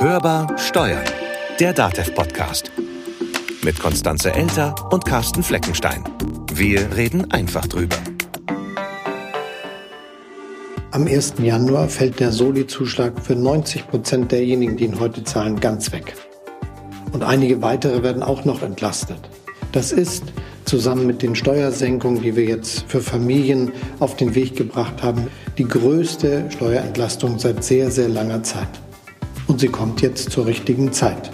Hörbar 0.00 0.56
Steuern, 0.56 1.04
der 1.60 1.74
DATEV-Podcast. 1.74 2.72
Mit 3.62 3.78
Konstanze 3.78 4.32
Elter 4.32 4.74
und 4.90 5.04
Carsten 5.04 5.42
Fleckenstein. 5.42 6.02
Wir 6.54 6.96
reden 6.96 7.30
einfach 7.30 7.66
drüber. 7.66 7.98
Am 10.92 11.06
1. 11.06 11.34
Januar 11.42 11.90
fällt 11.90 12.18
der 12.18 12.32
Soli-Zuschlag 12.32 13.22
für 13.22 13.34
90 13.34 13.88
Prozent 13.88 14.32
derjenigen, 14.32 14.78
die 14.78 14.86
ihn 14.86 14.98
heute 14.98 15.22
zahlen, 15.22 15.60
ganz 15.60 15.92
weg. 15.92 16.14
Und 17.12 17.22
einige 17.22 17.60
weitere 17.60 18.02
werden 18.02 18.22
auch 18.22 18.46
noch 18.46 18.62
entlastet. 18.62 19.20
Das 19.72 19.92
ist 19.92 20.24
zusammen 20.64 21.06
mit 21.06 21.20
den 21.20 21.34
Steuersenkungen, 21.34 22.22
die 22.22 22.36
wir 22.36 22.44
jetzt 22.44 22.84
für 22.88 23.02
Familien 23.02 23.72
auf 23.98 24.16
den 24.16 24.34
Weg 24.34 24.56
gebracht 24.56 25.02
haben, 25.02 25.26
die 25.58 25.68
größte 25.68 26.46
Steuerentlastung 26.48 27.38
seit 27.38 27.62
sehr, 27.62 27.90
sehr 27.90 28.08
langer 28.08 28.42
Zeit. 28.42 28.80
Und 29.50 29.58
sie 29.58 29.66
kommt 29.66 30.00
jetzt 30.00 30.30
zur 30.30 30.46
richtigen 30.46 30.92
Zeit. 30.92 31.32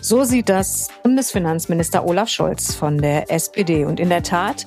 So 0.00 0.22
sieht 0.22 0.48
das 0.48 0.86
Bundesfinanzminister 1.02 2.06
Olaf 2.06 2.28
Scholz 2.28 2.72
von 2.72 2.98
der 2.98 3.32
SPD. 3.32 3.84
Und 3.84 3.98
in 3.98 4.10
der 4.10 4.22
Tat, 4.22 4.64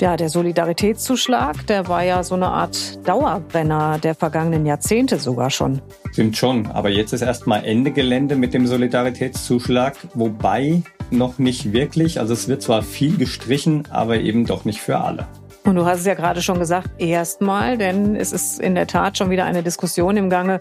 ja, 0.00 0.16
der 0.16 0.30
Solidaritätszuschlag, 0.30 1.66
der 1.66 1.86
war 1.86 2.02
ja 2.04 2.24
so 2.24 2.34
eine 2.34 2.48
Art 2.48 3.06
Dauerbrenner 3.06 3.98
der 3.98 4.14
vergangenen 4.14 4.64
Jahrzehnte 4.64 5.18
sogar 5.18 5.50
schon. 5.50 5.82
Stimmt 6.12 6.38
schon, 6.38 6.66
aber 6.68 6.88
jetzt 6.88 7.12
ist 7.12 7.20
erstmal 7.20 7.66
Ende 7.66 7.90
Gelände 7.90 8.36
mit 8.36 8.54
dem 8.54 8.66
Solidaritätszuschlag, 8.66 9.94
wobei 10.14 10.82
noch 11.10 11.38
nicht 11.38 11.72
wirklich. 11.72 12.20
Also 12.20 12.32
es 12.32 12.48
wird 12.48 12.62
zwar 12.62 12.82
viel 12.82 13.16
gestrichen, 13.16 13.84
aber 13.90 14.18
eben 14.18 14.46
doch 14.46 14.64
nicht 14.64 14.80
für 14.80 14.98
alle. 14.98 15.26
Und 15.64 15.74
du 15.74 15.84
hast 15.84 15.98
es 16.00 16.06
ja 16.06 16.14
gerade 16.14 16.40
schon 16.40 16.58
gesagt, 16.58 16.88
erstmal, 16.98 17.76
denn 17.76 18.16
es 18.16 18.32
ist 18.32 18.58
in 18.58 18.74
der 18.74 18.86
Tat 18.86 19.18
schon 19.18 19.28
wieder 19.28 19.44
eine 19.44 19.62
Diskussion 19.62 20.16
im 20.16 20.30
Gange, 20.30 20.56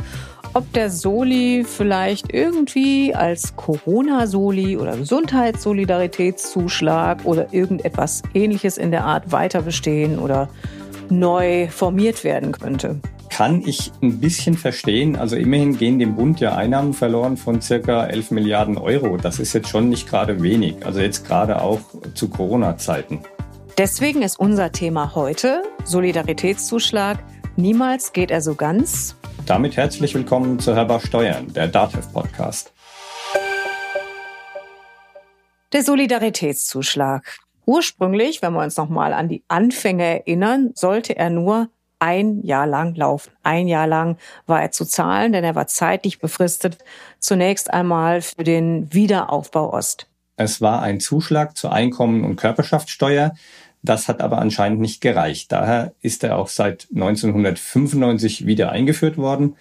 ob 0.54 0.74
der 0.74 0.90
Soli 0.90 1.64
vielleicht 1.66 2.34
irgendwie 2.34 3.16
als 3.16 3.56
Corona-Soli 3.56 4.76
oder 4.78 4.98
Gesundheitssolidaritätszuschlag 4.98 7.24
oder 7.26 7.54
irgendetwas 7.54 8.22
ähnliches 8.34 8.78
in 8.78 8.92
der 8.92 9.06
Art 9.06 9.32
weiter 9.32 9.62
bestehen 9.62 10.20
oder 10.20 10.50
neu 11.10 11.70
formiert 11.70 12.26
werden 12.26 12.52
könnte 12.52 13.00
kann 13.38 13.62
ich 13.68 13.92
ein 14.02 14.20
bisschen 14.20 14.58
verstehen. 14.58 15.16
Also 15.16 15.36
immerhin 15.36 15.78
gehen 15.78 16.00
dem 16.00 16.16
Bund 16.16 16.40
ja 16.40 16.56
Einnahmen 16.56 16.96
verloren 16.96 17.38
von 17.38 17.62
circa 17.62 18.08
11 18.08 18.32
Milliarden 18.32 18.80
Euro. 18.80 19.18
Das 19.18 19.38
ist 19.38 19.54
jetzt 19.54 19.70
schon 19.70 19.90
nicht 19.90 20.10
gerade 20.10 20.42
wenig. 20.42 20.84
Also 20.84 21.02
jetzt 21.02 21.28
gerade 21.28 21.62
auch 21.62 21.82
zu 22.16 22.30
Corona-Zeiten. 22.30 23.20
Deswegen 23.78 24.24
ist 24.24 24.40
unser 24.40 24.72
Thema 24.72 25.14
heute 25.14 25.62
Solidaritätszuschlag. 25.84 27.24
Niemals 27.58 28.12
geht 28.12 28.32
er 28.32 28.42
so 28.42 28.56
ganz. 28.56 29.16
Damit 29.46 29.78
herzlich 29.78 30.16
willkommen 30.16 30.58
zu 30.58 30.74
Hörbar 30.74 31.00
Steuern, 31.00 31.54
der 31.54 31.68
DATEV-Podcast. 31.68 32.74
Der 35.74 35.84
Solidaritätszuschlag. 35.84 37.38
Ursprünglich, 37.68 38.42
wenn 38.42 38.54
wir 38.54 38.64
uns 38.64 38.78
nochmal 38.78 39.14
an 39.14 39.30
die 39.30 39.44
Anfänge 39.48 40.06
erinnern, 40.06 40.72
sollte 40.74 41.16
er 41.16 41.30
nur 41.30 41.70
ein 42.00 42.44
Jahr 42.44 42.68
lang 42.68 42.96
laufen. 42.96 43.32
Ein 43.44 43.68
Jahr 43.68 43.88
lang 43.88 44.18
war 44.46 44.62
er 44.62 44.72
zu 44.72 44.86
zahlen, 44.86 45.32
denn 45.34 45.44
er 45.44 45.56
war 45.56 45.68
zeitlich 45.68 46.20
befristet. 46.20 46.78
Zunächst 47.20 47.74
einmal 47.74 48.22
für 48.22 48.44
den 48.44 48.94
Wiederaufbau 48.94 49.74
Ost. 49.74 50.08
Es 50.36 50.62
war 50.62 50.82
ein 50.82 51.00
Zuschlag 51.00 51.58
zur 51.58 51.74
Einkommen- 51.74 52.24
und 52.24 52.36
Körperschaftssteuer. 52.36 53.34
Das 53.82 54.08
hat 54.08 54.22
aber 54.22 54.40
anscheinend 54.40 54.80
nicht 54.80 55.02
gereicht. 55.02 55.52
Daher 55.52 55.94
ist 56.02 56.24
er 56.24 56.38
auch 56.38 56.50
seit 56.50 56.88
1995 56.94 58.46
wieder 58.46 58.72
eingeführt 58.72 59.18
worden. 59.18 59.56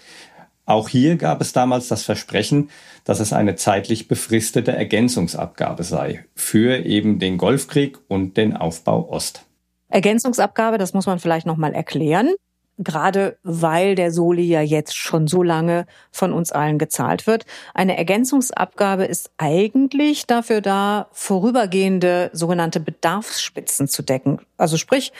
Auch 0.66 0.88
hier 0.88 1.16
gab 1.16 1.40
es 1.40 1.52
damals 1.52 1.86
das 1.88 2.02
Versprechen, 2.02 2.70
dass 3.04 3.20
es 3.20 3.32
eine 3.32 3.54
zeitlich 3.54 4.08
befristete 4.08 4.72
Ergänzungsabgabe 4.72 5.84
sei 5.84 6.24
für 6.34 6.84
eben 6.84 7.20
den 7.20 7.38
Golfkrieg 7.38 7.98
und 8.08 8.36
den 8.36 8.56
Aufbau 8.56 9.08
Ost. 9.08 9.45
Ergänzungsabgabe, 9.88 10.78
das 10.78 10.94
muss 10.94 11.06
man 11.06 11.18
vielleicht 11.18 11.46
noch 11.46 11.56
mal 11.56 11.74
erklären. 11.74 12.34
Gerade 12.78 13.38
weil 13.42 13.94
der 13.94 14.12
Soli 14.12 14.42
ja 14.42 14.60
jetzt 14.60 14.94
schon 14.94 15.26
so 15.26 15.42
lange 15.42 15.86
von 16.12 16.34
uns 16.34 16.52
allen 16.52 16.78
gezahlt 16.78 17.26
wird. 17.26 17.46
Eine 17.72 17.96
Ergänzungsabgabe 17.96 19.06
ist 19.06 19.30
eigentlich 19.38 20.26
dafür 20.26 20.60
da, 20.60 21.08
vorübergehende 21.12 22.28
sogenannte 22.34 22.80
Bedarfsspitzen 22.80 23.88
zu 23.88 24.02
decken. 24.02 24.40
Also 24.58 24.76
sprich, 24.76 25.14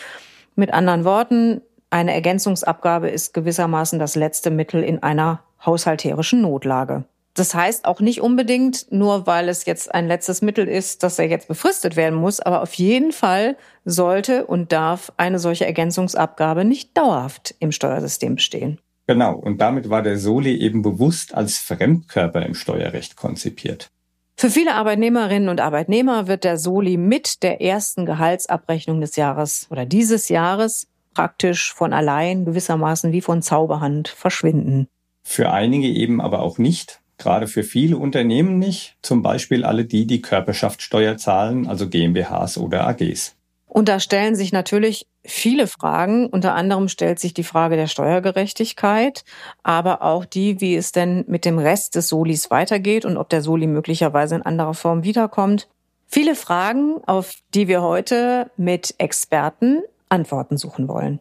mit 0.55 0.75
anderen 0.75 1.05
Worten, 1.07 1.63
eine 1.89 2.13
Ergänzungsabgabe 2.13 3.09
ist 3.09 3.33
gewissermaßen 3.33 3.99
das 3.99 4.17
letzte 4.17 4.51
Mittel 4.51 4.83
in 4.83 5.03
einer 5.03 5.43
haushalterischen 5.65 6.43
Notlage. 6.43 7.05
Das 7.37 7.55
heißt 7.55 7.85
auch 7.85 8.01
nicht 8.01 8.23
unbedingt, 8.23 8.91
nur 8.91 9.27
weil 9.27 9.51
es 9.51 9.67
jetzt 9.67 9.95
ein 9.95 10.09
letztes 10.09 10.41
Mittel 10.41 10.67
ist, 10.67 11.03
dass 11.03 11.19
er 11.19 11.29
jetzt 11.29 11.49
befristet 11.49 11.95
werden 11.95 12.19
muss, 12.19 12.41
aber 12.41 12.63
auf 12.63 12.73
jeden 12.75 13.13
Fall 13.13 13.59
sollte 13.85 14.47
und 14.47 14.73
darf 14.73 15.13
eine 15.19 15.39
solche 15.39 15.67
Ergänzungsabgabe 15.67 16.65
nicht 16.65 16.97
dauerhaft 16.97 17.55
im 17.59 17.73
Steuersystem 17.73 18.37
bestehen. 18.37 18.79
Genau, 19.07 19.37
und 19.37 19.61
damit 19.61 19.91
war 19.91 20.03
der 20.03 20.19
Soli 20.19 20.57
eben 20.57 20.81
bewusst 20.81 21.35
als 21.35 21.59
Fremdkörper 21.59 22.45
im 22.45 22.55
Steuerrecht 22.55 23.17
konzipiert. 23.17 23.91
Für 24.39 24.49
viele 24.49 24.75
Arbeitnehmerinnen 24.75 25.51
und 25.51 25.61
Arbeitnehmer 25.61 26.29
wird 26.29 26.43
der 26.43 26.57
Soli 26.57 26.97
mit 26.97 27.43
der 27.43 27.61
ersten 27.61 28.07
Gehaltsabrechnung 28.07 29.01
des 29.03 29.17
Jahres 29.17 29.67
oder 29.71 29.85
dieses 29.85 30.31
Jahres 30.31 30.89
praktisch 31.15 31.73
von 31.73 31.93
allein 31.93 32.47
gewissermaßen 32.47 33.13
wie 33.13 33.21
von 33.21 33.43
Zauberhand 33.43 34.09
verschwinden. 34.09 34.89
Für 35.23 35.51
einige 35.51 35.89
eben 35.89 36.21
aber 36.21 36.41
auch 36.41 36.59
nicht, 36.59 37.01
gerade 37.19 37.47
für 37.47 37.63
viele 37.63 37.97
Unternehmen 37.97 38.59
nicht, 38.59 38.97
zum 39.03 39.23
Beispiel 39.23 39.65
alle 39.65 39.85
die, 39.85 40.07
die 40.07 40.23
Körperschaftssteuer 40.23 41.17
zahlen, 41.17 41.67
also 41.67 41.89
GmbHs 41.89 42.59
oder 42.59 42.87
AGs. 42.87 43.35
Und 43.67 43.89
da 43.89 44.01
stellen 44.01 44.37
sich 44.37 44.53
natürlich 44.53 45.07
viele 45.25 45.67
Fragen. 45.67 46.29
Unter 46.29 46.55
anderem 46.55 46.89
stellt 46.89 47.19
sich 47.19 47.35
die 47.35 47.43
Frage 47.43 47.77
der 47.77 47.89
Steuergerechtigkeit, 47.89 49.25
aber 49.63 50.03
auch 50.03 50.25
die, 50.25 50.61
wie 50.61 50.77
es 50.77 50.93
denn 50.93 51.25
mit 51.27 51.45
dem 51.45 51.59
Rest 51.59 51.95
des 51.95 52.09
Solis 52.09 52.51
weitergeht 52.51 53.05
und 53.05 53.17
ob 53.17 53.29
der 53.29 53.43
Soli 53.43 53.67
möglicherweise 53.67 54.37
in 54.37 54.43
anderer 54.43 54.75
Form 54.75 55.05
wiederkommt. 55.05 55.69
Viele 56.07 56.37
Fragen, 56.37 57.03
auf 57.07 57.35
die 57.55 57.69
wir 57.69 57.83
heute 57.83 58.51
mit 58.57 58.95
Experten 58.99 59.83
Antworten 60.09 60.57
suchen 60.57 60.89
wollen. 60.89 61.19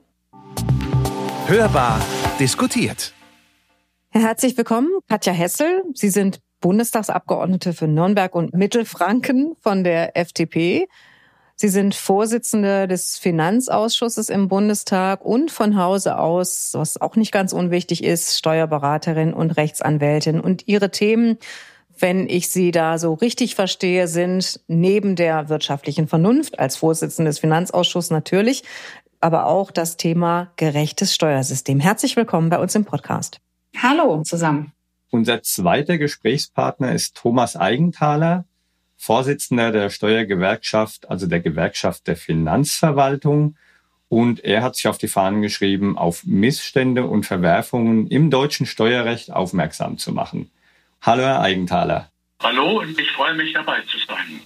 Hörbar 1.48 2.00
diskutiert. 2.40 3.15
Herzlich 4.18 4.56
willkommen, 4.58 4.92
Katja 5.10 5.34
Hessel. 5.34 5.84
Sie 5.94 6.08
sind 6.08 6.40
Bundestagsabgeordnete 6.62 7.74
für 7.74 7.86
Nürnberg 7.86 8.34
und 8.34 8.54
Mittelfranken 8.54 9.58
von 9.60 9.84
der 9.84 10.16
FDP. 10.16 10.88
Sie 11.58 11.68
sind 11.68 11.96
Vorsitzende 11.96 12.88
des 12.88 13.18
Finanzausschusses 13.18 14.30
im 14.30 14.48
Bundestag 14.48 15.26
und 15.26 15.52
von 15.52 15.76
Hause 15.76 16.18
aus, 16.18 16.70
was 16.76 17.02
auch 17.02 17.18
nicht 17.18 17.34
ganz 17.34 17.52
unwichtig 17.52 18.06
ist, 18.06 18.38
Steuerberaterin 18.38 19.34
und 19.34 19.52
Rechtsanwältin. 19.52 20.40
Und 20.40 20.66
Ihre 20.66 20.92
Themen, 20.92 21.38
wenn 22.00 22.30
ich 22.30 22.50
Sie 22.50 22.72
da 22.72 22.98
so 22.98 23.16
richtig 23.16 23.56
verstehe, 23.56 24.08
sind 24.08 24.62
neben 24.70 25.18
der 25.18 25.50
wirtschaftlichen 25.50 26.08
Vernunft 26.08 26.58
als 26.58 26.78
Vorsitzende 26.78 27.32
des 27.32 27.40
Finanzausschusses 27.40 28.12
natürlich, 28.12 28.64
aber 29.20 29.48
auch 29.48 29.72
das 29.72 29.98
Thema 29.98 30.54
gerechtes 30.56 31.14
Steuersystem. 31.14 31.82
Herzlich 31.82 32.16
willkommen 32.16 32.50
bei 32.50 32.60
uns 32.60 32.76
im 32.76 32.86
Podcast. 32.86 33.42
Hallo 33.82 34.24
zusammen. 34.24 34.72
Unser 35.12 35.44
zweiter 35.44 35.98
Gesprächspartner 35.98 36.94
ist 36.94 37.16
Thomas 37.16 37.56
Eigenthaler, 37.56 38.46
Vorsitzender 38.98 39.72
der 39.72 39.90
Steuergewerkschaft, 39.90 41.10
also 41.10 41.28
der 41.28 41.42
Gewerkschaft 41.42 42.08
der 42.08 42.16
Finanzverwaltung. 42.16 43.56
Und 44.08 44.44
er 44.44 44.64
hat 44.64 44.76
sich 44.76 44.88
auf 44.88 44.98
die 44.98 45.08
Fahnen 45.08 45.42
geschrieben, 45.42 45.98
auf 45.98 46.24
Missstände 46.26 47.06
und 47.06 47.26
Verwerfungen 47.26 48.08
im 48.08 48.30
deutschen 48.30 48.66
Steuerrecht 48.66 49.32
aufmerksam 49.32 49.98
zu 49.98 50.12
machen. 50.12 50.52
Hallo, 51.02 51.24
Herr 51.24 51.42
Eigenthaler. 51.42 52.12
Hallo 52.42 52.80
und 52.82 53.00
ich 53.00 53.12
freue 53.12 53.36
mich 53.36 53.54
dabei 53.54 53.82
zu 53.82 53.98
sein. 54.08 54.42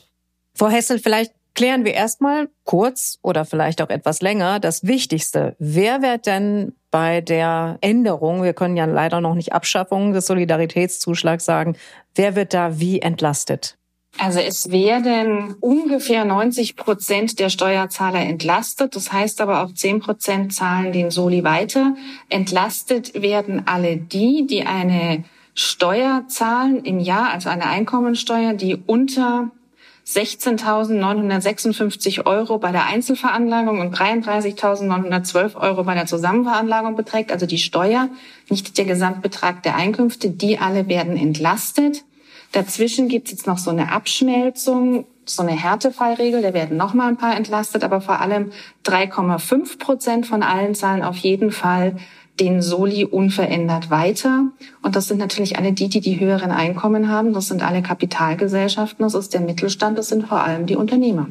Frau 0.55 0.69
Hessel, 0.69 0.99
vielleicht 0.99 1.33
klären 1.59 1.83
wir 1.83 1.93
erstmal 1.93 2.47
kurz 2.63 3.19
oder 3.21 3.43
vielleicht 3.43 3.81
auch 3.81 3.89
etwas 3.89 4.21
länger 4.21 4.61
das 4.61 4.85
Wichtigste. 4.85 5.57
Wer 5.59 6.01
wird 6.01 6.25
denn 6.25 6.71
bei 6.89 7.19
der 7.19 7.77
Änderung, 7.81 8.43
wir 8.43 8.53
können 8.53 8.77
ja 8.77 8.85
leider 8.85 9.19
noch 9.19 9.35
nicht 9.35 9.51
Abschaffung 9.51 10.13
des 10.13 10.25
Solidaritätszuschlags 10.27 11.43
sagen, 11.43 11.75
wer 12.15 12.37
wird 12.37 12.53
da 12.53 12.79
wie 12.79 13.01
entlastet? 13.01 13.77
Also 14.17 14.39
es 14.39 14.71
werden 14.71 15.57
ungefähr 15.59 16.23
90 16.23 16.77
Prozent 16.77 17.41
der 17.41 17.49
Steuerzahler 17.49 18.21
entlastet. 18.21 18.95
Das 18.95 19.11
heißt 19.11 19.41
aber 19.41 19.61
auch 19.61 19.73
10 19.73 19.99
Prozent 19.99 20.53
zahlen 20.53 20.93
den 20.93 21.11
Soli 21.11 21.43
weiter. 21.43 21.93
Entlastet 22.29 23.21
werden 23.21 23.63
alle 23.67 23.97
die, 23.97 24.47
die 24.47 24.65
eine 24.65 25.25
Steuer 25.55 26.23
zahlen 26.29 26.85
im 26.85 27.01
Jahr, 27.01 27.31
also 27.31 27.49
eine 27.49 27.65
Einkommensteuer, 27.65 28.53
die 28.53 28.77
unter 28.87 29.51
16.956 30.05 32.25
Euro 32.25 32.57
bei 32.57 32.71
der 32.71 32.85
Einzelveranlagung 32.85 33.79
und 33.79 33.95
33.912 33.95 35.55
Euro 35.55 35.83
bei 35.83 35.93
der 35.93 36.07
Zusammenveranlagung 36.07 36.95
beträgt, 36.95 37.31
also 37.31 37.45
die 37.45 37.57
Steuer, 37.57 38.09
nicht 38.49 38.77
der 38.77 38.85
Gesamtbetrag 38.85 39.63
der 39.63 39.75
Einkünfte, 39.75 40.29
die 40.29 40.57
alle 40.57 40.87
werden 40.87 41.15
entlastet. 41.15 42.03
Dazwischen 42.51 43.09
gibt 43.09 43.27
es 43.27 43.33
jetzt 43.33 43.47
noch 43.47 43.59
so 43.59 43.69
eine 43.69 43.91
Abschmelzung, 43.91 45.05
so 45.25 45.43
eine 45.43 45.51
Härtefallregel, 45.51 46.41
da 46.41 46.53
werden 46.53 46.77
noch 46.77 46.95
mal 46.95 47.07
ein 47.07 47.17
paar 47.17 47.37
entlastet, 47.37 47.83
aber 47.83 48.01
vor 48.01 48.19
allem 48.19 48.51
3,5 48.85 49.77
Prozent 49.77 50.25
von 50.25 50.41
allen 50.41 50.73
zahlen 50.73 51.03
auf 51.03 51.17
jeden 51.17 51.51
Fall 51.51 51.97
den 52.39 52.61
Soli 52.61 53.05
unverändert 53.05 53.89
weiter. 53.89 54.45
Und 54.81 54.95
das 54.95 55.07
sind 55.07 55.17
natürlich 55.17 55.57
alle 55.57 55.73
die, 55.73 55.89
die 55.89 56.01
die 56.01 56.19
höheren 56.19 56.51
Einkommen 56.51 57.09
haben. 57.09 57.33
Das 57.33 57.47
sind 57.47 57.63
alle 57.63 57.81
Kapitalgesellschaften, 57.81 59.03
das 59.03 59.13
ist 59.13 59.33
der 59.33 59.41
Mittelstand, 59.41 59.97
das 59.97 60.09
sind 60.09 60.27
vor 60.27 60.43
allem 60.43 60.65
die 60.65 60.75
Unternehmer. 60.75 61.27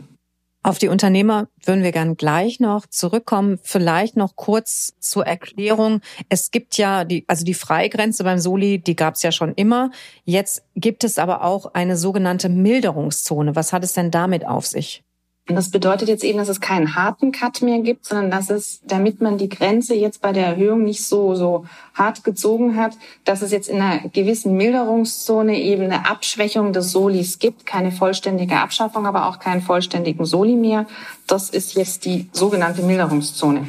Auf 0.65 0.79
die 0.79 0.89
Unternehmer 0.89 1.49
würden 1.65 1.85
wir 1.85 1.93
gern 1.93 2.17
gleich 2.17 2.59
noch 2.59 2.87
zurückkommen. 2.87 3.59
Vielleicht 3.63 4.17
noch 4.17 4.35
kurz 4.35 4.93
zur 4.99 5.25
Erklärung. 5.25 6.01
Es 6.29 6.51
gibt 6.51 6.77
ja 6.77 7.05
die, 7.05 7.25
also 7.29 7.45
die 7.45 7.55
Freigrenze 7.55 8.25
beim 8.25 8.39
Soli, 8.39 8.79
die 8.79 8.97
gab 8.97 9.15
es 9.15 9.23
ja 9.23 9.31
schon 9.31 9.55
immer. 9.55 9.91
Jetzt 10.25 10.65
gibt 10.75 11.05
es 11.05 11.19
aber 11.19 11.45
auch 11.45 11.73
eine 11.75 11.97
sogenannte 11.97 12.49
Milderungszone. 12.49 13.55
Was 13.55 13.73
hat 13.73 13.85
es 13.85 13.93
denn 13.93 14.11
damit 14.11 14.47
auf 14.47 14.67
sich? 14.67 15.05
Und 15.49 15.56
das 15.56 15.71
bedeutet 15.71 16.09
jetzt 16.09 16.25
eben, 16.25 16.37
dass 16.37 16.50
es 16.50 16.61
keinen 16.61 16.95
harten 16.95 17.33
Cut 17.33 17.62
mehr 17.62 17.79
gibt, 17.81 18.05
sondern 18.05 18.31
dass 18.31 18.50
es, 18.50 18.81
damit 18.85 19.23
man 19.23 19.39
die 19.39 19.49
Grenze 19.49 19.95
jetzt 19.95 20.21
bei 20.21 20.33
der 20.33 20.47
Erhöhung 20.47 20.85
nicht 20.85 21.03
so, 21.03 21.35
so 21.35 21.65
hart 21.95 22.23
gezogen 22.23 22.77
hat, 22.77 22.93
dass 23.25 23.41
es 23.41 23.50
jetzt 23.50 23.69
in 23.71 23.81
einer 23.81 24.09
gewissen 24.11 24.59
Milderungszone 24.59 25.59
eben 25.59 25.85
eine 25.85 26.09
Abschwächung 26.09 26.75
des 26.75 26.93
Solis 26.93 27.39
gibt. 27.39 27.65
Keine 27.65 27.93
vollständige 27.93 28.59
Abschaffung, 28.59 29.06
aber 29.06 29.27
auch 29.27 29.39
keinen 29.39 29.62
vollständigen 29.62 30.27
Soli 30.27 30.55
mehr. 30.55 30.87
Das 31.27 31.49
ist 31.49 31.75
jetzt 31.75 32.05
die 32.05 32.29
sogenannte 32.33 32.83
Milderungszone. 32.83 33.67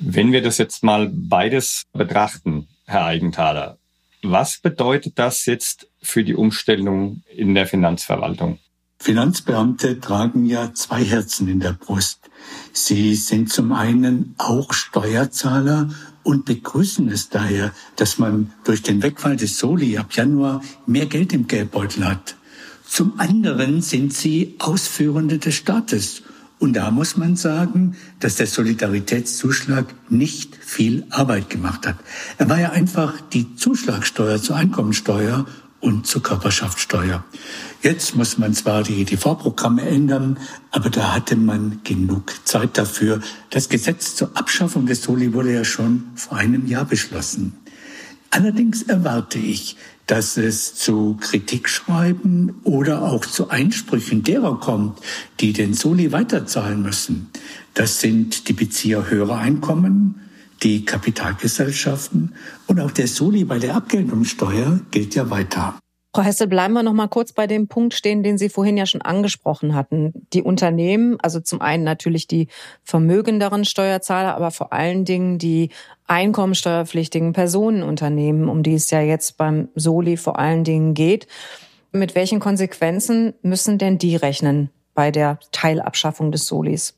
Wenn 0.00 0.32
wir 0.32 0.42
das 0.42 0.58
jetzt 0.58 0.82
mal 0.82 1.08
beides 1.12 1.84
betrachten, 1.92 2.66
Herr 2.86 3.04
Eigenthaler, 3.04 3.78
was 4.24 4.58
bedeutet 4.58 5.20
das 5.20 5.46
jetzt 5.46 5.88
für 6.02 6.24
die 6.24 6.34
Umstellung 6.34 7.22
in 7.32 7.54
der 7.54 7.68
Finanzverwaltung? 7.68 8.58
Finanzbeamte 9.02 9.98
tragen 9.98 10.46
ja 10.46 10.74
zwei 10.74 11.02
Herzen 11.02 11.48
in 11.48 11.58
der 11.58 11.72
Brust. 11.72 12.20
Sie 12.72 13.16
sind 13.16 13.52
zum 13.52 13.72
einen 13.72 14.36
auch 14.38 14.72
Steuerzahler 14.72 15.88
und 16.22 16.44
begrüßen 16.44 17.08
es 17.08 17.28
daher, 17.28 17.72
dass 17.96 18.18
man 18.18 18.52
durch 18.62 18.82
den 18.82 19.02
Wegfall 19.02 19.34
des 19.34 19.58
Soli 19.58 19.98
ab 19.98 20.12
Januar 20.12 20.62
mehr 20.86 21.06
Geld 21.06 21.32
im 21.32 21.48
Geldbeutel 21.48 22.04
hat. 22.04 22.36
Zum 22.86 23.18
anderen 23.18 23.82
sind 23.82 24.14
sie 24.14 24.54
Ausführende 24.60 25.38
des 25.38 25.56
Staates. 25.56 26.22
Und 26.60 26.74
da 26.74 26.92
muss 26.92 27.16
man 27.16 27.34
sagen, 27.34 27.96
dass 28.20 28.36
der 28.36 28.46
Solidaritätszuschlag 28.46 29.86
nicht 30.10 30.54
viel 30.54 31.04
Arbeit 31.10 31.50
gemacht 31.50 31.88
hat. 31.88 31.96
Er 32.38 32.48
war 32.48 32.60
ja 32.60 32.70
einfach 32.70 33.20
die 33.32 33.56
Zuschlagsteuer 33.56 34.40
zur 34.40 34.54
Einkommensteuer 34.54 35.44
und 35.82 36.06
zur 36.06 36.22
Körperschaftssteuer. 36.22 37.24
Jetzt 37.82 38.16
muss 38.16 38.38
man 38.38 38.54
zwar 38.54 38.84
die 38.84 39.02
EDV-Programme 39.02 39.82
ändern, 39.82 40.38
aber 40.70 40.88
da 40.88 41.12
hatte 41.12 41.36
man 41.36 41.80
genug 41.82 42.32
Zeit 42.44 42.78
dafür. 42.78 43.20
Das 43.50 43.68
Gesetz 43.68 44.14
zur 44.14 44.30
Abschaffung 44.34 44.86
des 44.86 45.02
Soli 45.02 45.34
wurde 45.34 45.52
ja 45.52 45.64
schon 45.64 46.04
vor 46.14 46.38
einem 46.38 46.66
Jahr 46.66 46.84
beschlossen. 46.84 47.54
Allerdings 48.30 48.82
erwarte 48.84 49.38
ich, 49.38 49.76
dass 50.06 50.36
es 50.36 50.74
zu 50.74 51.16
Kritikschreiben 51.20 52.60
oder 52.62 53.02
auch 53.02 53.26
zu 53.26 53.50
Einsprüchen 53.50 54.22
derer 54.22 54.58
kommt, 54.60 55.00
die 55.40 55.52
den 55.52 55.74
Soli 55.74 56.12
weiterzahlen 56.12 56.80
müssen. 56.80 57.28
Das 57.74 58.00
sind 58.00 58.48
die 58.48 58.52
Bezieher 58.52 59.10
höherer 59.10 59.38
Einkommen, 59.38 60.21
die 60.62 60.84
Kapitalgesellschaften 60.84 62.34
und 62.66 62.80
auch 62.80 62.90
der 62.90 63.08
Soli 63.08 63.44
bei 63.44 63.58
der 63.58 63.74
Abgeltungssteuer 63.74 64.80
gilt 64.90 65.14
ja 65.14 65.30
weiter. 65.30 65.78
Frau 66.14 66.24
Hessel, 66.24 66.46
bleiben 66.46 66.74
wir 66.74 66.82
noch 66.82 66.92
mal 66.92 67.08
kurz 67.08 67.32
bei 67.32 67.46
dem 67.46 67.68
Punkt 67.68 67.94
stehen, 67.94 68.22
den 68.22 68.36
Sie 68.36 68.50
vorhin 68.50 68.76
ja 68.76 68.84
schon 68.84 69.00
angesprochen 69.00 69.74
hatten. 69.74 70.12
Die 70.34 70.42
Unternehmen, 70.42 71.18
also 71.22 71.40
zum 71.40 71.62
einen 71.62 71.84
natürlich 71.84 72.26
die 72.26 72.48
vermögenderen 72.84 73.64
Steuerzahler, 73.64 74.36
aber 74.36 74.50
vor 74.50 74.74
allen 74.74 75.06
Dingen 75.06 75.38
die 75.38 75.70
einkommensteuerpflichtigen 76.06 77.32
Personenunternehmen, 77.32 78.50
um 78.50 78.62
die 78.62 78.74
es 78.74 78.90
ja 78.90 79.00
jetzt 79.00 79.38
beim 79.38 79.68
Soli 79.74 80.18
vor 80.18 80.38
allen 80.38 80.64
Dingen 80.64 80.92
geht. 80.92 81.26
Mit 81.92 82.14
welchen 82.14 82.40
Konsequenzen 82.40 83.32
müssen 83.40 83.78
denn 83.78 83.96
die 83.96 84.16
rechnen 84.16 84.68
bei 84.92 85.10
der 85.10 85.38
Teilabschaffung 85.50 86.30
des 86.30 86.46
Solis? 86.46 86.94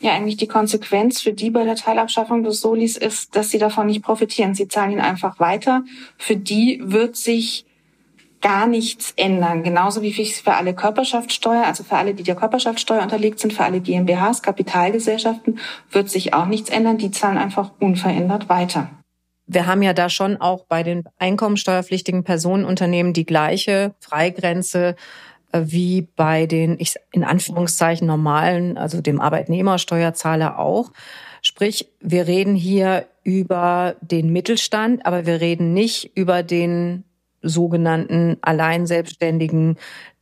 Ja, 0.00 0.12
eigentlich 0.12 0.36
die 0.36 0.46
Konsequenz 0.46 1.20
für 1.20 1.32
die 1.32 1.50
bei 1.50 1.64
der 1.64 1.74
Teilabschaffung 1.74 2.44
des 2.44 2.60
Solis 2.60 2.96
ist, 2.96 3.34
dass 3.34 3.50
sie 3.50 3.58
davon 3.58 3.88
nicht 3.88 4.02
profitieren. 4.02 4.54
Sie 4.54 4.68
zahlen 4.68 4.92
ihn 4.92 5.00
einfach 5.00 5.40
weiter. 5.40 5.82
Für 6.16 6.36
die 6.36 6.80
wird 6.84 7.16
sich 7.16 7.66
gar 8.40 8.68
nichts 8.68 9.12
ändern. 9.16 9.64
Genauso 9.64 10.02
wie 10.02 10.12
für 10.12 10.54
alle 10.54 10.72
Körperschaftssteuer, 10.72 11.64
also 11.64 11.82
für 11.82 11.96
alle, 11.96 12.14
die 12.14 12.22
der 12.22 12.36
Körperschaftssteuer 12.36 13.02
unterlegt 13.02 13.40
sind, 13.40 13.52
für 13.52 13.64
alle 13.64 13.80
GmbHs, 13.80 14.42
Kapitalgesellschaften, 14.42 15.58
wird 15.90 16.08
sich 16.08 16.32
auch 16.32 16.46
nichts 16.46 16.70
ändern. 16.70 16.98
Die 16.98 17.10
zahlen 17.10 17.36
einfach 17.36 17.72
unverändert 17.80 18.48
weiter. 18.48 18.88
Wir 19.50 19.66
haben 19.66 19.82
ja 19.82 19.94
da 19.94 20.10
schon 20.10 20.36
auch 20.36 20.66
bei 20.66 20.82
den 20.82 21.04
einkommensteuerpflichtigen 21.18 22.22
Personenunternehmen 22.22 23.14
die 23.14 23.24
gleiche 23.24 23.94
Freigrenze 23.98 24.94
wie 25.52 26.02
bei 26.02 26.46
den 26.46 26.76
ich, 26.78 26.94
in 27.12 27.24
Anführungszeichen 27.24 28.06
normalen, 28.06 28.76
also 28.76 29.00
dem 29.00 29.20
Arbeitnehmersteuerzahler 29.20 30.58
auch. 30.58 30.92
Sprich, 31.42 31.88
wir 32.00 32.26
reden 32.26 32.54
hier 32.54 33.06
über 33.22 33.96
den 34.00 34.32
Mittelstand, 34.32 35.06
aber 35.06 35.26
wir 35.26 35.40
reden 35.40 35.72
nicht 35.72 36.16
über 36.16 36.42
den 36.42 37.04
sogenannten 37.42 38.36
Alleinselbstständigen, 38.40 39.76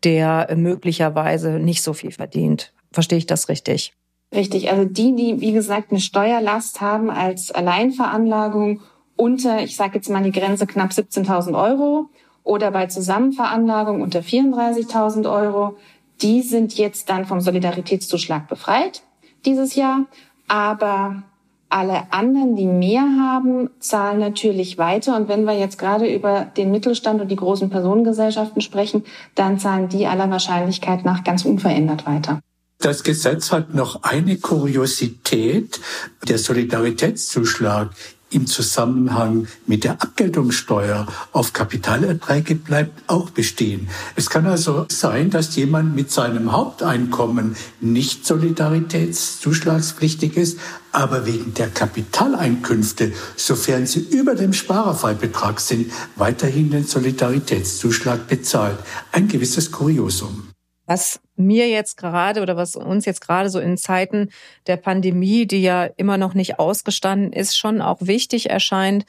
der 0.04 0.54
möglicherweise 0.54 1.58
nicht 1.58 1.82
so 1.82 1.92
viel 1.92 2.12
verdient. 2.12 2.72
Verstehe 2.92 3.18
ich 3.18 3.26
das 3.26 3.48
richtig? 3.48 3.94
Richtig. 4.34 4.70
Also 4.70 4.84
die, 4.84 5.14
die, 5.14 5.40
wie 5.40 5.52
gesagt, 5.52 5.90
eine 5.90 6.00
Steuerlast 6.00 6.80
haben 6.80 7.10
als 7.10 7.50
Alleinveranlagung 7.50 8.82
unter, 9.16 9.62
ich 9.62 9.76
sage 9.76 9.96
jetzt 9.96 10.10
mal 10.10 10.22
die 10.22 10.32
Grenze 10.32 10.66
knapp 10.66 10.90
17.000 10.90 11.58
Euro 11.58 12.10
oder 12.46 12.70
bei 12.70 12.86
Zusammenveranlagung 12.86 14.00
unter 14.00 14.20
34.000 14.20 15.30
Euro, 15.30 15.76
die 16.22 16.42
sind 16.42 16.78
jetzt 16.78 17.10
dann 17.10 17.26
vom 17.26 17.40
Solidaritätszuschlag 17.40 18.48
befreit 18.48 19.02
dieses 19.44 19.74
Jahr. 19.74 20.06
Aber 20.48 21.24
alle 21.68 22.12
anderen, 22.12 22.54
die 22.54 22.66
mehr 22.66 23.02
haben, 23.02 23.70
zahlen 23.80 24.20
natürlich 24.20 24.78
weiter. 24.78 25.16
Und 25.16 25.28
wenn 25.28 25.44
wir 25.44 25.58
jetzt 25.58 25.78
gerade 25.78 26.06
über 26.06 26.46
den 26.56 26.70
Mittelstand 26.70 27.20
und 27.20 27.28
die 27.28 27.36
großen 27.36 27.68
Personengesellschaften 27.68 28.62
sprechen, 28.62 29.04
dann 29.34 29.58
zahlen 29.58 29.88
die 29.88 30.06
aller 30.06 30.30
Wahrscheinlichkeit 30.30 31.04
nach 31.04 31.24
ganz 31.24 31.44
unverändert 31.44 32.06
weiter. 32.06 32.40
Das 32.78 33.02
Gesetz 33.02 33.50
hat 33.50 33.74
noch 33.74 34.04
eine 34.04 34.36
Kuriosität. 34.36 35.80
Der 36.28 36.38
Solidaritätszuschlag 36.38 37.90
im 38.30 38.46
Zusammenhang 38.46 39.48
mit 39.66 39.84
der 39.84 40.00
Abgeltungssteuer 40.02 41.06
auf 41.32 41.52
Kapitalerträge 41.52 42.54
bleibt 42.56 43.08
auch 43.08 43.30
bestehen. 43.30 43.88
Es 44.16 44.28
kann 44.30 44.46
also 44.46 44.86
sein, 44.90 45.30
dass 45.30 45.54
jemand 45.54 45.94
mit 45.94 46.10
seinem 46.10 46.50
Haupteinkommen 46.52 47.54
nicht 47.80 48.26
solidaritätszuschlagspflichtig 48.26 50.36
ist, 50.36 50.58
aber 50.90 51.24
wegen 51.26 51.54
der 51.54 51.68
Kapitaleinkünfte, 51.68 53.12
sofern 53.36 53.86
sie 53.86 54.00
über 54.00 54.34
dem 54.34 54.52
Sparerfreibetrag 54.52 55.60
sind, 55.60 55.92
weiterhin 56.16 56.70
den 56.70 56.84
Solidaritätszuschlag 56.84 58.26
bezahlt. 58.26 58.78
Ein 59.12 59.28
gewisses 59.28 59.70
Kuriosum. 59.70 60.48
Was 60.86 61.20
mir 61.36 61.68
jetzt 61.68 61.96
gerade 61.96 62.42
oder 62.42 62.56
was 62.56 62.76
uns 62.76 63.04
jetzt 63.04 63.20
gerade 63.20 63.50
so 63.50 63.58
in 63.60 63.76
Zeiten 63.76 64.30
der 64.66 64.76
Pandemie, 64.76 65.46
die 65.46 65.62
ja 65.62 65.84
immer 65.84 66.18
noch 66.18 66.34
nicht 66.34 66.58
ausgestanden 66.58 67.32
ist, 67.32 67.56
schon 67.56 67.80
auch 67.80 67.98
wichtig 68.00 68.50
erscheint, 68.50 69.04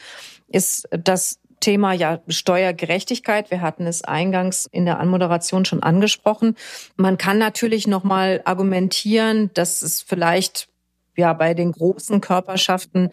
ist 0.47 0.87
das 0.91 1.39
Thema 1.59 1.93
ja 1.93 2.19
Steuergerechtigkeit. 2.27 3.49
Wir 3.49 3.61
hatten 3.61 3.87
es 3.87 4.03
eingangs 4.03 4.67
in 4.71 4.85
der 4.85 4.99
Anmoderation 4.99 5.65
schon 5.65 5.81
angesprochen. 5.81 6.55
Man 6.95 7.17
kann 7.17 7.39
natürlich 7.39 7.87
noch 7.87 8.03
mal 8.03 8.41
argumentieren, 8.45 9.49
dass 9.53 9.81
es 9.81 10.01
vielleicht 10.01 10.69
ja 11.15 11.33
bei 11.33 11.53
den 11.55 11.71
großen 11.71 12.21
Körperschaften 12.21 13.09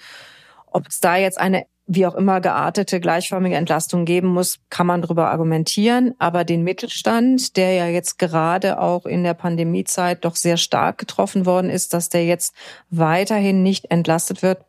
ob 0.75 0.88
es 0.88 0.99
da 1.00 1.16
jetzt 1.16 1.38
eine 1.38 1.66
wie 1.87 2.07
auch 2.07 2.14
immer 2.14 2.41
geartete 2.41 2.99
gleichförmige 2.99 3.57
Entlastung 3.57 4.05
geben 4.05 4.29
muss, 4.29 4.59
kann 4.71 4.87
man 4.87 5.03
darüber 5.03 5.31
argumentieren. 5.31 6.14
Aber 6.19 6.45
den 6.45 6.62
Mittelstand, 6.62 7.57
der 7.57 7.73
ja 7.73 7.87
jetzt 7.87 8.19
gerade 8.19 8.81
auch 8.81 9.05
in 9.05 9.23
der 9.23 9.35
Pandemiezeit 9.35 10.25
doch 10.25 10.37
sehr 10.37 10.57
stark 10.57 10.99
getroffen 10.99 11.45
worden 11.47 11.71
ist, 11.71 11.93
dass 11.93 12.09
der 12.09 12.25
jetzt 12.25 12.55
weiterhin 12.91 13.62
nicht 13.62 13.91
entlastet 13.91 14.43
wird, 14.43 14.64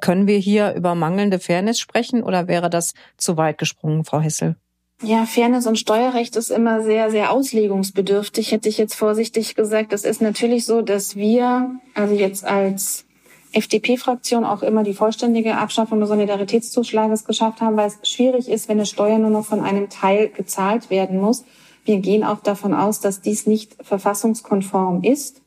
können 0.00 0.26
wir 0.26 0.38
hier 0.38 0.74
über 0.74 0.94
mangelnde 0.94 1.38
Fairness 1.38 1.78
sprechen 1.78 2.22
oder 2.22 2.48
wäre 2.48 2.68
das 2.68 2.94
zu 3.16 3.36
weit 3.36 3.58
gesprungen, 3.58 4.04
Frau 4.04 4.20
Hessel? 4.20 4.56
Ja, 5.02 5.26
Fairness 5.26 5.66
und 5.66 5.78
Steuerrecht 5.78 6.36
ist 6.36 6.50
immer 6.50 6.82
sehr, 6.82 7.10
sehr 7.10 7.30
auslegungsbedürftig, 7.30 8.52
hätte 8.52 8.68
ich 8.68 8.78
jetzt 8.78 8.94
vorsichtig 8.94 9.54
gesagt. 9.54 9.92
Es 9.92 10.04
ist 10.04 10.22
natürlich 10.22 10.64
so, 10.64 10.80
dass 10.80 11.16
wir, 11.16 11.70
also 11.94 12.14
jetzt 12.14 12.44
als 12.44 13.05
FDP-Fraktion 13.52 14.44
auch 14.44 14.62
immer 14.62 14.82
die 14.82 14.94
vollständige 14.94 15.56
Abschaffung 15.56 16.00
des 16.00 16.08
Solidaritätszuschlages 16.08 17.24
geschafft 17.24 17.60
haben, 17.60 17.76
weil 17.76 17.88
es 17.88 18.08
schwierig 18.08 18.48
ist, 18.48 18.68
wenn 18.68 18.78
eine 18.78 18.86
Steuer 18.86 19.18
nur 19.18 19.30
noch 19.30 19.46
von 19.46 19.60
einem 19.60 19.88
Teil 19.88 20.28
gezahlt 20.28 20.90
werden 20.90 21.20
muss. 21.20 21.44
Wir 21.84 21.98
gehen 21.98 22.24
auch 22.24 22.40
davon 22.40 22.74
aus, 22.74 23.00
dass 23.00 23.20
dies 23.20 23.46
nicht 23.46 23.76
verfassungskonform 23.82 25.02
ist. 25.04 25.40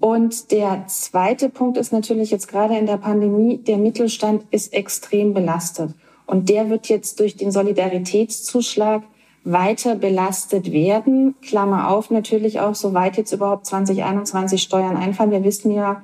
Und 0.00 0.50
der 0.50 0.86
zweite 0.88 1.48
Punkt 1.48 1.76
ist 1.76 1.92
natürlich 1.92 2.32
jetzt 2.32 2.48
gerade 2.48 2.76
in 2.76 2.86
der 2.86 2.96
Pandemie, 2.96 3.58
der 3.58 3.78
Mittelstand 3.78 4.44
ist 4.50 4.72
extrem 4.72 5.32
belastet. 5.32 5.90
Und 6.26 6.48
der 6.48 6.70
wird 6.70 6.88
jetzt 6.88 7.20
durch 7.20 7.36
den 7.36 7.52
Solidaritätszuschlag 7.52 9.02
weiter 9.44 9.94
belastet 9.96 10.72
werden. 10.72 11.34
Klammer 11.42 11.90
auf, 11.90 12.10
natürlich 12.10 12.60
auch, 12.60 12.74
soweit 12.74 13.16
jetzt 13.16 13.32
überhaupt 13.32 13.66
2021 13.66 14.62
Steuern 14.62 14.96
einfallen. 14.96 15.30
Wir 15.30 15.44
wissen 15.44 15.72
ja 15.72 16.02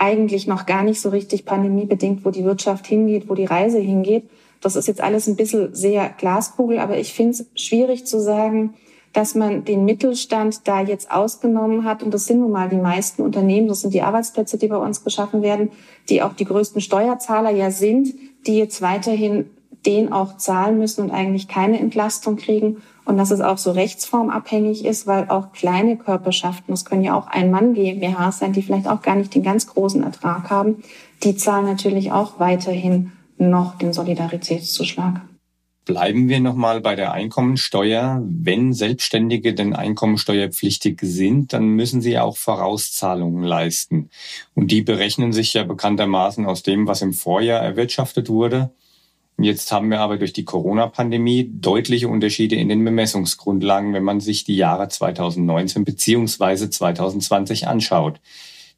eigentlich 0.00 0.46
noch 0.46 0.64
gar 0.64 0.82
nicht 0.82 1.00
so 1.00 1.10
richtig 1.10 1.44
pandemiebedingt, 1.44 2.24
wo 2.24 2.30
die 2.30 2.44
Wirtschaft 2.44 2.86
hingeht, 2.86 3.28
wo 3.28 3.34
die 3.34 3.44
Reise 3.44 3.78
hingeht. 3.78 4.24
Das 4.60 4.74
ist 4.74 4.88
jetzt 4.88 5.02
alles 5.02 5.26
ein 5.26 5.36
bisschen 5.36 5.74
sehr 5.74 6.08
Glaskugel, 6.08 6.78
aber 6.78 6.98
ich 6.98 7.12
finde 7.12 7.32
es 7.32 7.46
schwierig 7.54 8.06
zu 8.06 8.20
sagen, 8.20 8.74
dass 9.12 9.34
man 9.34 9.64
den 9.64 9.84
Mittelstand 9.84 10.66
da 10.66 10.80
jetzt 10.80 11.10
ausgenommen 11.10 11.84
hat. 11.84 12.02
Und 12.02 12.14
das 12.14 12.26
sind 12.26 12.40
nun 12.40 12.50
mal 12.50 12.68
die 12.68 12.76
meisten 12.76 13.22
Unternehmen, 13.22 13.68
das 13.68 13.82
sind 13.82 13.92
die 13.92 14.02
Arbeitsplätze, 14.02 14.56
die 14.56 14.68
bei 14.68 14.76
uns 14.76 15.04
geschaffen 15.04 15.42
werden, 15.42 15.70
die 16.08 16.22
auch 16.22 16.32
die 16.32 16.44
größten 16.46 16.80
Steuerzahler 16.80 17.50
ja 17.50 17.70
sind, 17.70 18.14
die 18.46 18.56
jetzt 18.56 18.80
weiterhin 18.80 19.50
den 19.84 20.12
auch 20.12 20.36
zahlen 20.38 20.78
müssen 20.78 21.04
und 21.04 21.10
eigentlich 21.10 21.48
keine 21.48 21.78
Entlastung 21.78 22.36
kriegen. 22.36 22.78
Und 23.10 23.16
dass 23.16 23.32
es 23.32 23.40
auch 23.40 23.58
so 23.58 23.72
rechtsformabhängig 23.72 24.84
ist, 24.84 25.08
weil 25.08 25.28
auch 25.30 25.50
kleine 25.50 25.96
Körperschaften, 25.96 26.72
das 26.72 26.84
können 26.84 27.02
ja 27.02 27.18
auch 27.18 27.26
ein 27.26 27.50
Mann 27.50 27.74
GmbH 27.74 28.30
sein, 28.30 28.52
die 28.52 28.62
vielleicht 28.62 28.86
auch 28.86 29.02
gar 29.02 29.16
nicht 29.16 29.34
den 29.34 29.42
ganz 29.42 29.66
großen 29.66 30.04
Ertrag 30.04 30.48
haben, 30.48 30.84
die 31.24 31.34
zahlen 31.34 31.64
natürlich 31.64 32.12
auch 32.12 32.38
weiterhin 32.38 33.10
noch 33.36 33.76
den 33.76 33.92
Solidaritätszuschlag. 33.92 35.22
Bleiben 35.86 36.28
wir 36.28 36.38
nochmal 36.38 36.80
bei 36.80 36.94
der 36.94 37.10
Einkommensteuer. 37.10 38.22
Wenn 38.24 38.72
Selbstständige 38.72 39.54
denn 39.54 39.74
einkommensteuerpflichtig 39.74 41.00
sind, 41.02 41.52
dann 41.52 41.64
müssen 41.70 42.00
sie 42.02 42.16
auch 42.16 42.36
Vorauszahlungen 42.36 43.42
leisten. 43.42 44.10
Und 44.54 44.70
die 44.70 44.82
berechnen 44.82 45.32
sich 45.32 45.52
ja 45.54 45.64
bekanntermaßen 45.64 46.46
aus 46.46 46.62
dem, 46.62 46.86
was 46.86 47.02
im 47.02 47.12
Vorjahr 47.12 47.60
erwirtschaftet 47.60 48.28
wurde. 48.28 48.70
Jetzt 49.42 49.72
haben 49.72 49.90
wir 49.90 50.00
aber 50.00 50.18
durch 50.18 50.32
die 50.32 50.44
Corona-Pandemie 50.44 51.50
deutliche 51.52 52.08
Unterschiede 52.08 52.56
in 52.56 52.68
den 52.68 52.84
Bemessungsgrundlagen, 52.84 53.94
wenn 53.94 54.04
man 54.04 54.20
sich 54.20 54.44
die 54.44 54.56
Jahre 54.56 54.88
2019 54.88 55.84
beziehungsweise 55.84 56.68
2020 56.68 57.66
anschaut. 57.66 58.20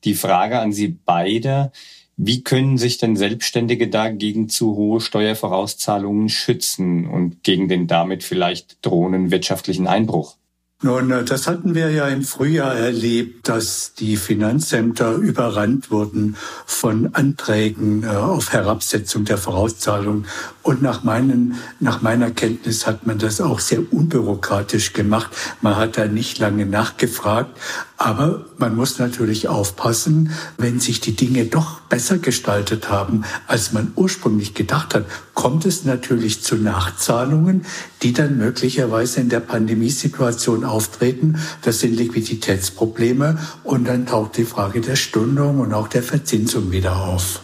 Die 0.05 0.15
Frage 0.15 0.61
an 0.61 0.73
Sie 0.73 0.89
beide, 0.89 1.73
wie 2.17 2.45
können 2.45 2.79
sich 2.79 2.99
denn 2.99 3.17
Selbstständige 3.17 3.89
dagegen 3.89 4.49
zu 4.49 4.77
hohe 4.77 5.01
Steuervorauszahlungen 5.01 6.29
schützen 6.29 7.07
und 7.07 7.43
gegen 7.43 7.69
den 7.69 7.87
damit 7.87 8.23
vielleicht 8.23 8.85
drohenden 8.85 9.31
wirtschaftlichen 9.31 9.87
Einbruch? 9.87 10.37
Nun, 10.85 11.13
äh, 11.13 11.23
das 11.23 11.47
hatten 11.47 11.77
wir 11.77 11.91
ja 11.91 12.09
im 12.09 12.25
Frühjahr 12.25 12.75
erlebt, 12.75 13.49
dass 13.49 13.95
die 13.95 14.17
Finanzämter 14.17 15.15
überrannt 15.15 15.93
wurden 15.93 16.37
von 16.67 17.15
Anträgen 17.15 18.03
äh, 18.03 18.09
auf 18.09 18.53
Herabsetzung 18.53 19.25
der 19.25 19.39
Vorauszahlung. 19.39 20.25
Und 20.63 20.83
nach, 20.83 21.05
meinen, 21.05 21.55
nach 21.79 22.03
meiner 22.03 22.33
Kenntnis 22.33 22.85
hat 22.85 23.07
man 23.07 23.19
das 23.19 23.41
auch 23.41 23.61
sehr 23.61 23.93
unbürokratisch 23.93 24.93
gemacht. 24.93 25.31
Man 25.61 25.77
hat 25.77 25.97
da 25.97 26.07
nicht 26.07 26.41
lange 26.41 26.67
nachgefragt. 26.67 27.57
Aber 28.03 28.47
man 28.59 28.75
muss 28.75 28.99
natürlich 28.99 29.47
aufpassen, 29.47 30.33
wenn 30.59 30.81
sich 30.81 30.99
die 30.99 31.15
Dinge 31.15 31.45
doch 31.45 31.83
besser 31.83 32.19
gestaltet 32.19 32.91
haben, 32.91 33.23
als 33.47 33.73
man 33.73 33.93
ursprünglich 33.95 34.55
gedacht 34.55 34.97
hat, 34.97 35.05
kommt 35.35 35.67
es 35.67 35.85
natürlich 35.85 36.43
zu 36.43 36.57
Nachzahlungen, 36.57 37.65
die 38.03 38.13
dann 38.13 38.39
möglicherweise 38.39 39.21
in 39.21 39.29
der 39.29 39.39
Pandemiesituation 39.39 40.65
auftreten. 40.65 41.39
Das 41.63 41.79
sind 41.79 41.95
Liquiditätsprobleme 41.95 43.39
und 43.63 43.87
dann 43.87 44.05
taucht 44.05 44.37
die 44.37 44.47
Frage 44.47 44.81
der 44.81 44.97
Stundung 44.97 45.61
und 45.61 45.73
auch 45.73 45.87
der 45.87 46.03
Verzinsung 46.03 46.73
wieder 46.73 47.05
auf 47.05 47.43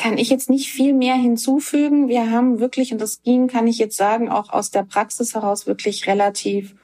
kann 0.00 0.16
ich 0.16 0.30
jetzt 0.30 0.48
nicht 0.48 0.70
viel 0.70 0.94
mehr 0.94 1.16
hinzufügen. 1.16 2.06
Wir 2.06 2.30
haben 2.30 2.60
wirklich, 2.60 2.92
und 2.92 3.00
das 3.00 3.20
ging, 3.24 3.48
kann 3.48 3.66
ich 3.66 3.78
jetzt 3.78 3.96
sagen, 3.96 4.28
auch 4.28 4.50
aus 4.50 4.70
der 4.70 4.84
Praxis 4.84 5.34
heraus 5.34 5.66
wirklich 5.66 6.06
relativ 6.06 6.76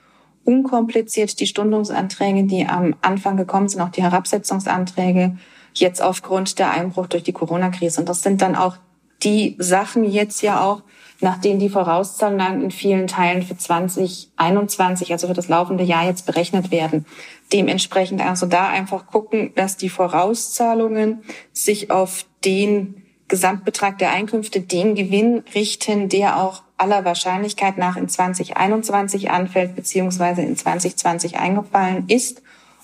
unkompliziert 0.45 1.39
die 1.41 1.47
Stundungsanträge, 1.47 2.45
die 2.45 2.67
am 2.67 2.95
Anfang 3.01 3.37
gekommen 3.37 3.69
sind, 3.69 3.81
auch 3.81 3.91
die 3.91 4.03
Herabsetzungsanträge, 4.03 5.37
jetzt 5.75 6.03
aufgrund 6.03 6.59
der 6.59 6.71
Einbruch 6.71 7.07
durch 7.07 7.23
die 7.23 7.33
Corona-Krise. 7.33 8.01
Und 8.01 8.09
das 8.09 8.23
sind 8.23 8.43
dann 8.43 8.55
auch 8.55 8.77
die 9.23 9.57
Sachen 9.59 10.05
jetzt 10.05 10.43
ja 10.43 10.61
auch, 10.63 10.83
nach 11.21 11.39
denen 11.39 11.59
die 11.59 11.69
Vorauszahlungen 11.69 12.63
in 12.63 12.71
vielen 12.71 13.07
Teilen 13.07 13.43
für 13.43 13.57
2021, 13.57 15.13
also 15.13 15.29
für 15.29 15.35
das 15.35 15.49
laufende 15.49 15.85
Jahr 15.85 16.05
jetzt 16.05 16.27
berechnet 16.27 16.71
werden. 16.71 17.07
Dementsprechend 17.53 18.21
also 18.21 18.47
da 18.47 18.69
einfach 18.69 19.07
gucken, 19.07 19.53
dass 19.55 19.77
die 19.77 19.89
Vorauszahlungen 19.89 21.23
sich 21.53 21.91
auf 21.91 22.27
den 22.45 23.03
Gesamtbetrag 23.29 23.99
der 23.99 24.13
Einkünfte, 24.13 24.61
den 24.61 24.95
Gewinn 24.95 25.45
richten, 25.55 26.09
der 26.09 26.43
auch 26.43 26.64
aller 26.77 27.05
Wahrscheinlichkeit 27.05 27.79
nach 27.79 27.97
in 27.97 28.09
2021 28.09 29.31
anfällt, 29.31 29.77
beziehungsweise 29.77 30.43
in 30.43 30.57
2020 30.57 31.37
eingefallen 31.39 32.05
ist 32.09 32.43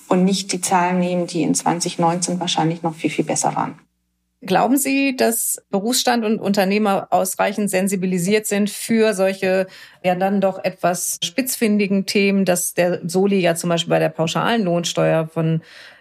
und 0.09 0.25
nicht 0.25 0.53
die 0.53 0.61
Zahlen 0.61 0.99
nehmen, 0.99 1.27
die 1.27 1.43
in 1.43 1.55
2019 1.55 2.41
wahrscheinlich 2.41 2.83
noch 2.83 2.95
viel, 2.95 3.11
viel 3.11 3.25
besser 3.25 3.55
waren. 3.55 3.79
Glauben 4.43 4.79
Sie, 4.79 5.17
dass 5.17 5.63
Berufsstand 5.69 6.25
und 6.25 6.41
Unternehmer 6.41 7.09
ausreichend 7.11 7.69
sensibilisiert 7.69 8.47
sind 8.47 8.71
für 8.71 9.13
solche 9.13 9.67
ja 10.03 10.15
dann 10.15 10.41
doch 10.41 10.65
etwas 10.65 11.19
spitzfindigen 11.23 12.07
Themen, 12.07 12.47
dass 12.47 12.73
der 12.73 13.01
Soli 13.07 13.39
ja 13.39 13.55
zum 13.55 13.69
Beispiel 13.69 13.91
bei 13.91 13.99
der 13.99 14.09
pauschalen 14.09 14.63
Lohnsteuer 14.65 15.27
von 15.27 15.61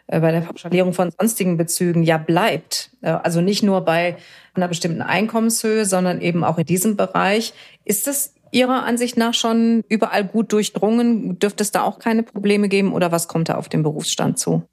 bei 0.09 0.31
der 0.31 0.41
Pauschalierung 0.41 0.93
von 0.93 1.11
sonstigen 1.11 1.57
Bezügen 1.57 2.03
ja 2.03 2.17
bleibt. 2.17 2.91
Äh, 3.01 3.11
also 3.11 3.41
nicht 3.41 3.63
nur 3.63 3.81
bei 3.81 4.17
einer 4.53 4.67
bestimmten 4.67 5.01
Einkommenshöhe, 5.01 5.85
sondern 5.85 6.21
eben 6.21 6.43
auch 6.43 6.57
in 6.57 6.65
diesem 6.65 6.97
Bereich. 6.97 7.53
Ist 7.85 8.07
es 8.07 8.33
Ihrer 8.51 8.83
Ansicht 8.83 9.15
nach 9.15 9.35
schon 9.35 9.83
überall 9.89 10.25
gut 10.25 10.51
durchdrungen? 10.51 11.37
Dürfte 11.37 11.61
es 11.61 11.71
da 11.71 11.83
auch 11.83 11.99
keine 11.99 12.23
Probleme 12.23 12.67
geben 12.67 12.93
oder 12.93 13.11
was 13.11 13.27
kommt 13.27 13.49
da 13.49 13.55
auf 13.55 13.69
den 13.69 13.83
Berufsstand 13.83 14.39
zu? 14.39 14.63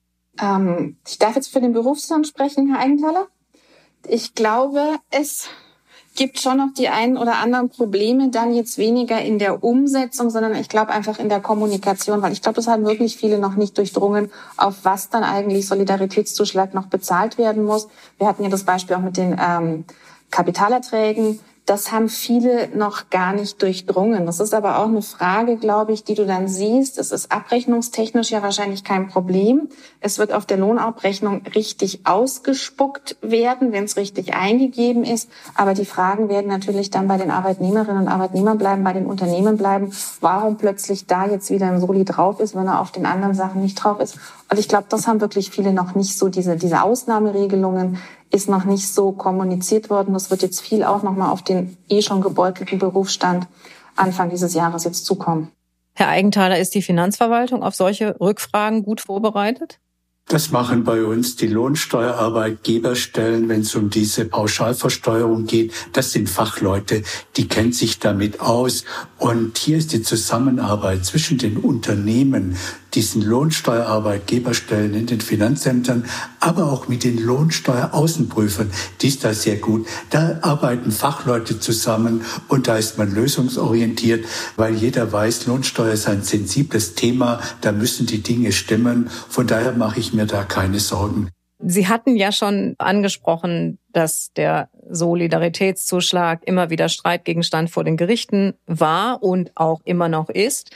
Ähm, 0.40 0.96
ich 1.06 1.18
darf 1.18 1.36
jetzt 1.36 1.52
für 1.52 1.60
den 1.60 1.72
Berufsstand 1.72 2.26
sprechen, 2.26 2.68
Herr 2.72 2.80
Eigenthaler. 2.80 3.28
Ich 4.08 4.34
glaube, 4.34 4.80
es 5.10 5.48
gibt 6.16 6.40
schon 6.40 6.58
noch 6.58 6.72
die 6.76 6.88
einen 6.88 7.16
oder 7.16 7.36
anderen 7.36 7.68
Probleme, 7.68 8.30
dann 8.30 8.54
jetzt 8.54 8.78
weniger 8.78 9.20
in 9.20 9.38
der 9.38 9.62
Umsetzung, 9.62 10.30
sondern 10.30 10.54
ich 10.54 10.68
glaube 10.68 10.90
einfach 10.90 11.18
in 11.18 11.28
der 11.28 11.40
Kommunikation, 11.40 12.22
weil 12.22 12.32
ich 12.32 12.42
glaube, 12.42 12.56
das 12.56 12.66
haben 12.66 12.84
wirklich 12.84 13.16
viele 13.16 13.38
noch 13.38 13.54
nicht 13.54 13.78
durchdrungen, 13.78 14.30
auf 14.56 14.84
was 14.84 15.10
dann 15.10 15.22
eigentlich 15.22 15.66
Solidaritätszuschlag 15.66 16.74
noch 16.74 16.86
bezahlt 16.86 17.38
werden 17.38 17.64
muss. 17.64 17.88
Wir 18.18 18.26
hatten 18.26 18.42
ja 18.42 18.48
das 18.48 18.64
Beispiel 18.64 18.96
auch 18.96 19.00
mit 19.00 19.16
den 19.16 19.38
ähm, 19.40 19.84
Kapitalerträgen 20.30 21.38
das 21.66 21.90
haben 21.90 22.08
viele 22.08 22.68
noch 22.76 23.10
gar 23.10 23.32
nicht 23.32 23.60
durchdrungen. 23.60 24.24
Das 24.24 24.38
ist 24.38 24.54
aber 24.54 24.78
auch 24.78 24.86
eine 24.86 25.02
Frage, 25.02 25.56
glaube 25.56 25.92
ich, 25.92 26.04
die 26.04 26.14
du 26.14 26.24
dann 26.24 26.46
siehst. 26.46 26.96
Es 26.96 27.10
ist 27.10 27.32
abrechnungstechnisch 27.32 28.30
ja 28.30 28.40
wahrscheinlich 28.40 28.84
kein 28.84 29.08
Problem. 29.08 29.68
Es 30.00 30.20
wird 30.20 30.32
auf 30.32 30.46
der 30.46 30.58
Lohnabrechnung 30.58 31.42
richtig 31.56 32.02
ausgespuckt 32.04 33.16
werden, 33.20 33.72
wenn 33.72 33.82
es 33.82 33.96
richtig 33.96 34.32
eingegeben 34.34 35.02
ist. 35.02 35.28
Aber 35.56 35.74
die 35.74 35.84
Fragen 35.84 36.28
werden 36.28 36.46
natürlich 36.46 36.90
dann 36.90 37.08
bei 37.08 37.16
den 37.16 37.32
Arbeitnehmerinnen 37.32 38.02
und 38.02 38.08
Arbeitnehmern 38.08 38.58
bleiben, 38.58 38.84
bei 38.84 38.92
den 38.92 39.06
Unternehmen 39.06 39.56
bleiben. 39.56 39.90
Warum 40.20 40.58
plötzlich 40.58 41.06
da 41.06 41.26
jetzt 41.26 41.50
wieder 41.50 41.66
ein 41.66 41.80
Soli 41.80 42.04
drauf 42.04 42.38
ist, 42.38 42.54
wenn 42.54 42.68
er 42.68 42.80
auf 42.80 42.92
den 42.92 43.06
anderen 43.06 43.34
Sachen 43.34 43.60
nicht 43.60 43.74
drauf 43.74 43.98
ist? 43.98 44.18
Und 44.48 44.60
ich 44.60 44.68
glaube, 44.68 44.86
das 44.88 45.08
haben 45.08 45.20
wirklich 45.20 45.50
viele 45.50 45.72
noch 45.72 45.96
nicht 45.96 46.16
so, 46.16 46.28
diese, 46.28 46.54
diese 46.54 46.82
Ausnahmeregelungen 46.82 47.98
ist 48.30 48.48
noch 48.48 48.64
nicht 48.64 48.88
so 48.88 49.12
kommuniziert 49.12 49.90
worden. 49.90 50.14
Das 50.14 50.30
wird 50.30 50.42
jetzt 50.42 50.60
viel 50.60 50.84
auch 50.84 51.02
nochmal 51.02 51.30
auf 51.30 51.42
den 51.42 51.76
eh 51.88 52.02
schon 52.02 52.20
gebeutelten 52.20 52.78
Berufsstand 52.78 53.46
Anfang 53.96 54.30
dieses 54.30 54.54
Jahres 54.54 54.84
jetzt 54.84 55.06
zukommen. 55.06 55.50
Herr 55.94 56.08
Eigenthaler, 56.08 56.58
ist 56.58 56.74
die 56.74 56.82
Finanzverwaltung 56.82 57.62
auf 57.62 57.74
solche 57.74 58.20
Rückfragen 58.20 58.82
gut 58.82 59.00
vorbereitet? 59.00 59.78
Das 60.28 60.50
machen 60.50 60.82
bei 60.82 61.04
uns 61.04 61.36
die 61.36 61.46
Lohnsteuerarbeitgeberstellen, 61.46 63.48
wenn 63.48 63.60
es 63.60 63.76
um 63.76 63.90
diese 63.90 64.24
Pauschalversteuerung 64.24 65.46
geht. 65.46 65.72
Das 65.92 66.10
sind 66.10 66.28
Fachleute, 66.28 67.04
die 67.36 67.46
kennen 67.46 67.72
sich 67.72 68.00
damit 68.00 68.40
aus. 68.40 68.84
Und 69.18 69.56
hier 69.56 69.78
ist 69.78 69.92
die 69.92 70.02
Zusammenarbeit 70.02 71.04
zwischen 71.04 71.38
den 71.38 71.58
Unternehmen, 71.58 72.56
diesen 72.94 73.22
Lohnsteuerarbeitgeberstellen 73.22 74.94
in 74.94 75.06
den 75.06 75.20
Finanzämtern, 75.20 76.06
aber 76.46 76.70
auch 76.72 76.86
mit 76.86 77.02
den 77.02 77.18
Lohnsteueraußenprüfern, 77.18 78.70
die 79.00 79.08
ist 79.08 79.24
da 79.24 79.34
sehr 79.34 79.56
gut. 79.56 79.84
Da 80.10 80.38
arbeiten 80.42 80.92
Fachleute 80.92 81.58
zusammen 81.58 82.24
und 82.48 82.68
da 82.68 82.76
ist 82.76 82.98
man 82.98 83.12
lösungsorientiert, 83.12 84.24
weil 84.54 84.74
jeder 84.74 85.10
weiß, 85.10 85.46
Lohnsteuer 85.46 85.92
ist 85.92 86.06
ein 86.06 86.22
sensibles 86.22 86.94
Thema, 86.94 87.40
da 87.62 87.72
müssen 87.72 88.06
die 88.06 88.22
Dinge 88.22 88.52
stimmen. 88.52 89.10
Von 89.28 89.48
daher 89.48 89.72
mache 89.72 89.98
ich 89.98 90.12
mir 90.12 90.26
da 90.26 90.44
keine 90.44 90.78
Sorgen. 90.78 91.30
Sie 91.58 91.88
hatten 91.88 92.14
ja 92.16 92.30
schon 92.30 92.76
angesprochen, 92.78 93.78
dass 93.92 94.30
der 94.36 94.68
Solidaritätszuschlag 94.88 96.46
immer 96.46 96.70
wieder 96.70 96.88
Streitgegenstand 96.88 97.70
vor 97.70 97.82
den 97.82 97.96
Gerichten 97.96 98.54
war 98.66 99.22
und 99.22 99.50
auch 99.56 99.80
immer 99.84 100.08
noch 100.08 100.28
ist, 100.28 100.70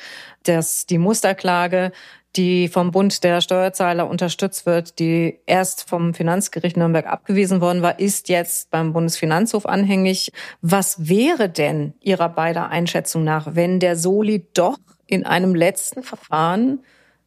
dass 0.44 0.86
die 0.86 0.98
Musterklage, 0.98 1.92
die 2.36 2.68
vom 2.68 2.90
Bund 2.90 3.24
der 3.24 3.40
Steuerzahler 3.40 4.08
unterstützt 4.08 4.66
wird, 4.66 4.98
die 4.98 5.40
erst 5.46 5.88
vom 5.88 6.14
Finanzgericht 6.14 6.76
Nürnberg 6.76 7.06
abgewiesen 7.06 7.60
worden 7.60 7.82
war, 7.82 7.98
ist 7.98 8.28
jetzt 8.28 8.70
beim 8.70 8.92
Bundesfinanzhof 8.92 9.66
anhängig. 9.66 10.32
Was 10.62 11.08
wäre 11.08 11.48
denn 11.48 11.94
Ihrer 12.00 12.28
beider 12.28 12.68
Einschätzung 12.68 13.24
nach, 13.24 13.54
wenn 13.54 13.80
der 13.80 13.96
Soli 13.96 14.46
doch 14.54 14.78
in 15.06 15.26
einem 15.26 15.54
letzten 15.54 16.02
Verfahren 16.02 16.80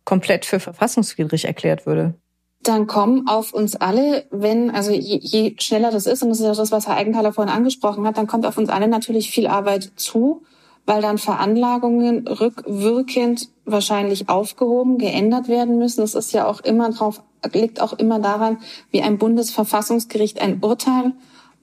komplett 0.06 0.46
für 0.46 0.60
verfassungswidrig 0.60 1.46
erklärt 1.46 1.86
würde? 1.86 2.16
dann 2.64 2.88
kommen 2.88 3.28
auf 3.28 3.54
uns 3.54 3.76
alle, 3.76 4.26
wenn, 4.32 4.72
also 4.72 4.92
je, 4.92 5.20
je 5.22 5.56
schneller 5.60 5.92
das 5.92 6.06
ist, 6.06 6.24
und 6.24 6.30
das 6.30 6.40
ist 6.40 6.46
ja 6.46 6.54
das, 6.54 6.72
was 6.72 6.88
Herr 6.88 6.96
Eigenthaler 6.96 7.34
vorhin 7.34 7.54
angesprochen 7.54 8.08
hat, 8.08 8.18
dann 8.18 8.28
kommt 8.28 8.46
auf 8.46 8.58
uns 8.58 8.70
alle 8.70 8.88
natürlich 8.88 9.32
viel 9.32 9.48
Arbeit 9.48 9.92
zu, 9.96 10.44
weil 10.86 11.02
dann 11.02 11.18
Veranlagungen 11.18 12.28
rückwirkend 12.28 13.50
wahrscheinlich 13.66 14.30
aufgehoben, 14.30 14.98
geändert 14.98 15.48
werden 15.48 15.78
müssen. 15.78 16.02
Das 16.02 16.16
ist 16.16 16.34
ja 16.34 16.46
auch 16.48 16.62
immer 16.62 16.90
drauf, 16.92 17.22
liegt 17.54 17.82
auch 17.82 17.94
immer 17.94 18.20
daran, 18.20 18.58
wie 18.92 19.02
ein 19.02 19.18
Bundesverfassungsgericht 19.18 20.42
ein 20.42 20.60
Urteil 20.62 21.14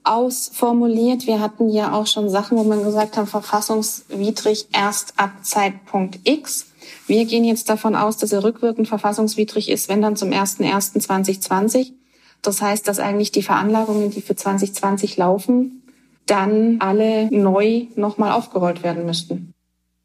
ausformuliert. 0.03 1.27
Wir 1.27 1.39
hatten 1.39 1.69
ja 1.69 1.93
auch 1.93 2.07
schon 2.07 2.29
Sachen, 2.29 2.57
wo 2.57 2.63
man 2.63 2.83
gesagt 2.83 3.17
hat, 3.17 3.29
verfassungswidrig 3.29 4.67
erst 4.73 5.13
ab 5.17 5.31
Zeitpunkt 5.43 6.19
X. 6.23 6.67
Wir 7.05 7.25
gehen 7.25 7.43
jetzt 7.43 7.69
davon 7.69 7.95
aus, 7.95 8.17
dass 8.17 8.31
er 8.31 8.43
rückwirkend 8.43 8.87
verfassungswidrig 8.87 9.69
ist, 9.69 9.89
wenn 9.89 10.01
dann 10.01 10.15
zum 10.15 10.29
01.01.2020. 10.29 11.93
Das 12.41 12.61
heißt, 12.61 12.87
dass 12.87 12.97
eigentlich 12.97 13.31
die 13.31 13.43
Veranlagungen, 13.43 14.09
die 14.09 14.21
für 14.21 14.35
2020 14.35 15.17
laufen, 15.17 15.80
dann 16.25 16.77
alle 16.79 17.27
neu 17.31 17.87
nochmal 17.95 18.31
aufgerollt 18.31 18.83
werden 18.83 19.05
müssten. 19.05 19.53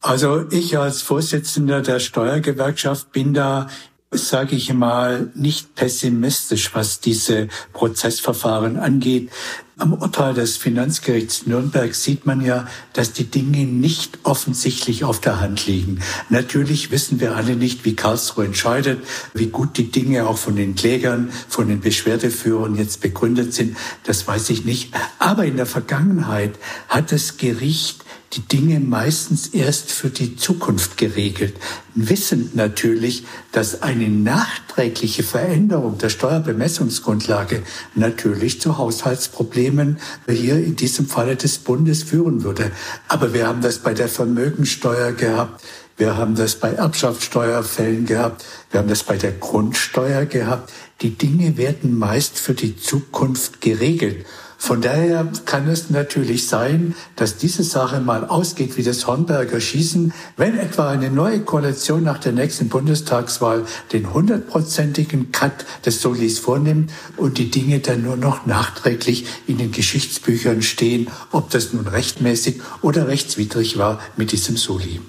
Also 0.00 0.44
ich 0.50 0.78
als 0.78 1.02
Vorsitzender 1.02 1.82
der 1.82 1.98
Steuergewerkschaft 1.98 3.12
bin 3.12 3.34
da 3.34 3.68
sage 4.10 4.54
ich 4.54 4.72
mal, 4.72 5.30
nicht 5.34 5.74
pessimistisch, 5.74 6.74
was 6.74 7.00
diese 7.00 7.48
Prozessverfahren 7.72 8.76
angeht. 8.76 9.30
Am 9.78 9.92
Urteil 9.92 10.32
des 10.32 10.56
Finanzgerichts 10.56 11.46
Nürnberg 11.46 11.94
sieht 11.94 12.24
man 12.24 12.40
ja, 12.40 12.66
dass 12.94 13.12
die 13.12 13.24
Dinge 13.24 13.66
nicht 13.66 14.20
offensichtlich 14.22 15.04
auf 15.04 15.20
der 15.20 15.40
Hand 15.40 15.66
liegen. 15.66 16.00
Natürlich 16.30 16.90
wissen 16.90 17.20
wir 17.20 17.36
alle 17.36 17.56
nicht, 17.56 17.84
wie 17.84 17.94
Karlsruhe 17.94 18.46
entscheidet, 18.46 19.04
wie 19.34 19.48
gut 19.48 19.76
die 19.76 19.90
Dinge 19.90 20.26
auch 20.28 20.38
von 20.38 20.56
den 20.56 20.76
Klägern, 20.76 21.30
von 21.48 21.68
den 21.68 21.80
Beschwerdeführern 21.80 22.76
jetzt 22.76 23.02
begründet 23.02 23.52
sind. 23.52 23.76
Das 24.04 24.26
weiß 24.26 24.48
ich 24.48 24.64
nicht. 24.64 24.94
Aber 25.18 25.44
in 25.44 25.58
der 25.58 25.66
Vergangenheit 25.66 26.54
hat 26.88 27.12
das 27.12 27.36
Gericht 27.36 28.05
die 28.32 28.40
Dinge 28.40 28.80
meistens 28.80 29.48
erst 29.48 29.92
für 29.92 30.10
die 30.10 30.36
Zukunft 30.36 30.98
geregelt, 30.98 31.54
wissend 31.94 32.56
natürlich, 32.56 33.24
dass 33.52 33.82
eine 33.82 34.08
nachträgliche 34.08 35.22
Veränderung 35.22 35.98
der 35.98 36.08
Steuerbemessungsgrundlage 36.08 37.62
natürlich 37.94 38.60
zu 38.60 38.78
Haushaltsproblemen 38.78 39.98
hier 40.28 40.56
in 40.56 40.76
diesem 40.76 41.06
Falle 41.06 41.36
des 41.36 41.58
Bundes 41.58 42.02
führen 42.02 42.42
würde. 42.42 42.72
Aber 43.08 43.32
wir 43.32 43.46
haben 43.46 43.62
das 43.62 43.78
bei 43.78 43.94
der 43.94 44.08
Vermögensteuer 44.08 45.12
gehabt. 45.12 45.62
Wir 45.96 46.16
haben 46.16 46.34
das 46.34 46.56
bei 46.56 46.72
Erbschaftssteuerfällen 46.72 48.04
gehabt. 48.04 48.44
Wir 48.70 48.80
haben 48.80 48.88
das 48.88 49.02
bei 49.02 49.16
der 49.16 49.32
Grundsteuer 49.32 50.26
gehabt. 50.26 50.70
Die 51.00 51.16
Dinge 51.16 51.56
werden 51.56 51.98
meist 51.98 52.38
für 52.38 52.54
die 52.54 52.76
Zukunft 52.76 53.60
geregelt. 53.60 54.26
Von 54.58 54.80
daher 54.80 55.28
kann 55.44 55.68
es 55.68 55.90
natürlich 55.90 56.48
sein, 56.48 56.94
dass 57.14 57.36
diese 57.36 57.62
Sache 57.62 58.00
mal 58.00 58.24
ausgeht 58.24 58.76
wie 58.76 58.82
das 58.82 59.06
Hornberger 59.06 59.60
Schießen, 59.60 60.12
wenn 60.36 60.58
etwa 60.58 60.90
eine 60.90 61.10
neue 61.10 61.40
Koalition 61.40 62.02
nach 62.02 62.18
der 62.18 62.32
nächsten 62.32 62.68
Bundestagswahl 62.68 63.64
den 63.92 64.12
hundertprozentigen 64.12 65.30
Cut 65.30 65.66
des 65.84 66.00
Solis 66.00 66.38
vornimmt 66.38 66.90
und 67.16 67.38
die 67.38 67.50
Dinge 67.50 67.80
dann 67.80 68.02
nur 68.02 68.16
noch 68.16 68.46
nachträglich 68.46 69.26
in 69.46 69.58
den 69.58 69.72
Geschichtsbüchern 69.72 70.62
stehen, 70.62 71.10
ob 71.32 71.50
das 71.50 71.72
nun 71.72 71.86
rechtmäßig 71.86 72.60
oder 72.82 73.08
rechtswidrig 73.08 73.78
war 73.78 74.00
mit 74.16 74.32
diesem 74.32 74.56
Soli. 74.56 75.00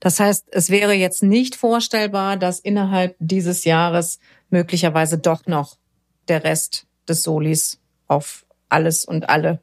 Das 0.00 0.18
heißt, 0.18 0.46
es 0.50 0.70
wäre 0.70 0.94
jetzt 0.94 1.22
nicht 1.22 1.54
vorstellbar, 1.54 2.36
dass 2.36 2.58
innerhalb 2.58 3.14
dieses 3.20 3.64
Jahres 3.64 4.18
möglicherweise 4.50 5.18
doch 5.18 5.46
noch 5.46 5.76
der 6.28 6.44
Rest 6.44 6.86
des 7.08 7.22
Solis 7.22 7.78
auf 8.08 8.41
alles 8.72 9.04
und 9.04 9.28
alle 9.28 9.60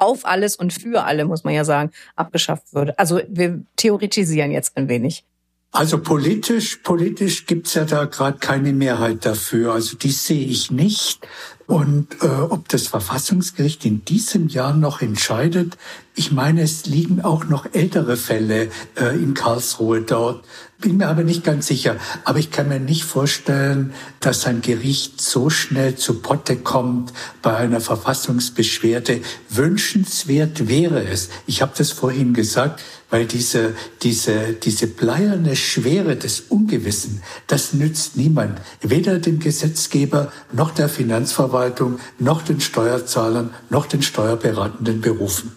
auf 0.00 0.24
alles 0.24 0.56
und 0.56 0.72
für 0.72 1.04
alle, 1.04 1.24
muss 1.24 1.44
man 1.44 1.54
ja 1.54 1.64
sagen, 1.64 1.90
abgeschafft 2.16 2.72
würde. 2.72 2.98
Also 2.98 3.20
wir 3.28 3.62
theoretisieren 3.76 4.50
jetzt 4.50 4.76
ein 4.76 4.88
wenig. 4.88 5.24
Also 5.72 5.98
politisch, 5.98 6.78
politisch 6.82 7.46
gibt's 7.46 7.74
ja 7.74 7.84
da 7.84 8.04
gerade 8.06 8.38
keine 8.38 8.72
Mehrheit 8.72 9.24
dafür. 9.24 9.72
Also 9.72 9.96
die 9.96 10.10
sehe 10.10 10.44
ich 10.44 10.72
nicht. 10.72 11.20
Und 11.66 12.20
äh, 12.22 12.26
ob 12.26 12.68
das 12.68 12.88
Verfassungsgericht 12.88 13.84
in 13.84 14.04
diesem 14.04 14.48
Jahr 14.48 14.74
noch 14.74 15.00
entscheidet, 15.00 15.78
ich 16.16 16.32
meine, 16.32 16.62
es 16.62 16.86
liegen 16.86 17.20
auch 17.20 17.44
noch 17.44 17.66
ältere 17.72 18.16
Fälle 18.16 18.70
äh, 18.96 19.14
in 19.14 19.34
Karlsruhe 19.34 20.02
dort. 20.02 20.44
Bin 20.80 20.96
mir 20.96 21.08
aber 21.08 21.24
nicht 21.24 21.44
ganz 21.44 21.66
sicher. 21.66 21.96
Aber 22.24 22.38
ich 22.38 22.50
kann 22.50 22.68
mir 22.68 22.80
nicht 22.80 23.04
vorstellen, 23.04 23.92
dass 24.20 24.46
ein 24.46 24.62
Gericht 24.62 25.20
so 25.20 25.50
schnell 25.50 25.96
zu 25.96 26.20
Potte 26.20 26.56
kommt 26.56 27.12
bei 27.42 27.54
einer 27.54 27.80
Verfassungsbeschwerde. 27.80 29.20
Wünschenswert 29.50 30.68
wäre 30.68 31.04
es. 31.04 31.28
Ich 31.46 31.60
habe 31.60 31.72
das 31.76 31.92
vorhin 31.92 32.32
gesagt, 32.32 32.82
weil 33.10 33.26
diese, 33.26 33.74
diese, 34.02 34.54
diese 34.54 34.86
bleierne 34.86 35.54
Schwere 35.54 36.16
des 36.16 36.40
Ungewissen, 36.48 37.22
das 37.46 37.74
nützt 37.74 38.16
niemand. 38.16 38.60
Weder 38.80 39.18
dem 39.18 39.38
Gesetzgeber 39.38 40.32
noch 40.52 40.70
der 40.70 40.88
Finanzverwaltung, 40.88 41.98
noch 42.18 42.40
den 42.40 42.60
Steuerzahlern, 42.60 43.52
noch 43.68 43.86
den 43.86 44.02
steuerberatenden 44.02 45.02
Berufen. 45.02 45.52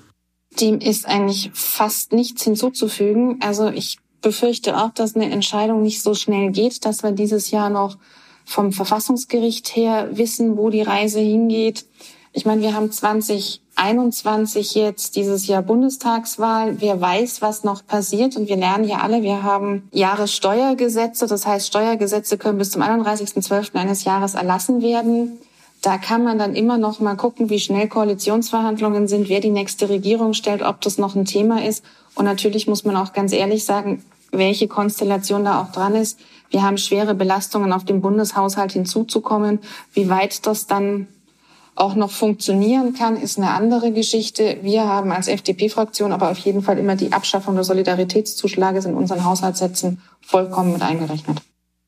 Dem 0.60 0.80
ist 0.80 1.08
eigentlich 1.08 1.52
fast 1.54 2.12
nichts 2.12 2.44
hinzuzufügen. 2.44 3.40
Also 3.42 3.70
ich 3.70 3.98
befürchte 4.24 4.76
auch, 4.78 4.90
dass 4.90 5.16
eine 5.16 5.30
Entscheidung 5.30 5.84
nicht 5.84 6.02
so 6.02 6.16
schnell 6.16 6.50
geht, 6.50 6.84
dass 6.86 7.04
wir 7.04 7.12
dieses 7.12 7.52
Jahr 7.52 7.70
noch 7.70 7.98
vom 8.46 8.72
Verfassungsgericht 8.72 9.76
her 9.76 10.10
wissen, 10.14 10.58
wo 10.58 10.70
die 10.72 10.82
Reise 10.82 11.20
hingeht. 11.20 11.86
Ich 12.36 12.46
meine, 12.46 12.62
wir 12.62 12.74
haben 12.74 12.92
2021 12.92 14.74
jetzt 14.74 15.16
dieses 15.16 15.46
Jahr 15.46 15.62
Bundestagswahl. 15.62 16.82
Wer 16.82 17.00
weiß, 17.00 17.44
was 17.44 17.64
noch 17.64 17.86
passiert? 17.86 18.36
Und 18.36 18.50
wir 18.50 18.58
lernen 18.58 18.86
ja 18.86 18.98
alle, 18.98 19.22
wir 19.22 19.44
haben 19.44 19.88
Jahressteuergesetze. 19.92 21.28
Das 21.28 21.46
heißt, 21.46 21.68
Steuergesetze 21.68 22.40
können 22.40 22.58
bis 22.58 22.72
zum 22.72 22.82
31.12. 22.82 23.76
eines 23.76 24.04
Jahres 24.04 24.34
erlassen 24.34 24.82
werden. 24.82 25.38
Da 25.84 25.98
kann 25.98 26.24
man 26.24 26.40
dann 26.40 26.56
immer 26.56 26.78
noch 26.78 27.02
mal 27.02 27.16
gucken, 27.16 27.50
wie 27.50 27.60
schnell 27.60 27.88
Koalitionsverhandlungen 27.88 29.08
sind, 29.08 29.30
wer 29.30 29.42
die 29.42 29.52
nächste 29.52 29.90
Regierung 29.90 30.34
stellt, 30.34 30.64
ob 30.64 30.82
das 30.82 30.98
noch 30.98 31.14
ein 31.14 31.26
Thema 31.26 31.64
ist. 31.64 31.84
Und 32.16 32.26
natürlich 32.26 32.68
muss 32.68 32.84
man 32.84 32.96
auch 32.96 33.14
ganz 33.14 33.32
ehrlich 33.32 33.66
sagen, 33.66 34.04
welche 34.34 34.68
Konstellation 34.68 35.46
da 35.46 35.62
auch 35.62 35.72
dran 35.72 35.96
ist. 35.96 36.20
Wir 36.50 36.64
haben 36.64 36.78
schwere 36.78 37.16
Belastungen 37.16 37.72
auf 37.72 37.86
den 37.86 38.02
Bundeshaushalt 38.02 38.74
hinzuzukommen. 38.74 39.60
Wie 39.94 40.10
weit 40.10 40.46
das 40.46 40.68
dann 40.68 41.08
auch 41.76 41.96
noch 41.96 42.12
funktionieren 42.12 42.94
kann, 42.94 43.18
ist 43.18 43.38
eine 43.38 43.52
andere 43.52 43.92
Geschichte. 43.92 44.60
Wir 44.62 44.86
haben 44.88 45.12
als 45.12 45.28
FDP-Fraktion 45.28 46.12
aber 46.12 46.30
auf 46.30 46.38
jeden 46.40 46.62
Fall 46.62 46.78
immer 46.78 46.96
die 46.96 47.12
Abschaffung 47.12 47.56
des 47.56 47.68
Solidaritätszuschlages 47.68 48.86
in 48.86 48.94
unseren 48.94 49.26
Haushaltssätzen 49.26 50.02
vollkommen 50.22 50.74
mit 50.74 50.84
eingerechnet. 50.84 51.42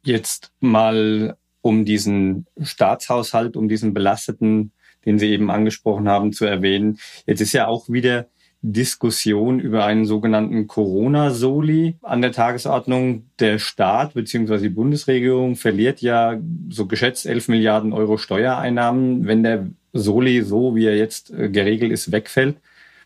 Jetzt 0.03 0.51
mal 0.59 1.37
um 1.61 1.85
diesen 1.85 2.47
Staatshaushalt, 2.61 3.57
um 3.57 3.67
diesen 3.67 3.93
belasteten, 3.93 4.71
den 5.05 5.19
Sie 5.19 5.27
eben 5.29 5.51
angesprochen 5.51 6.07
haben, 6.09 6.33
zu 6.33 6.45
erwähnen. 6.45 6.99
Jetzt 7.27 7.41
ist 7.41 7.53
ja 7.53 7.67
auch 7.67 7.89
wieder 7.89 8.27
Diskussion 8.73 9.59
über 9.59 9.85
einen 9.85 10.05
sogenannten 10.05 10.67
Corona-Soli 10.67 11.97
an 12.01 12.21
der 12.21 12.31
Tagesordnung. 12.31 13.25
Der 13.39 13.59
Staat 13.59 14.15
bzw. 14.15 14.57
die 14.57 14.69
Bundesregierung 14.69 15.55
verliert 15.55 16.01
ja 16.01 16.39
so 16.69 16.87
geschätzt 16.87 17.27
11 17.27 17.49
Milliarden 17.49 17.93
Euro 17.93 18.17
Steuereinnahmen, 18.17 19.27
wenn 19.27 19.43
der 19.43 19.67
Soli 19.93 20.41
so, 20.41 20.75
wie 20.75 20.85
er 20.85 20.97
jetzt 20.97 21.31
äh, 21.31 21.49
geregelt 21.49 21.91
ist, 21.91 22.11
wegfällt. 22.11 22.57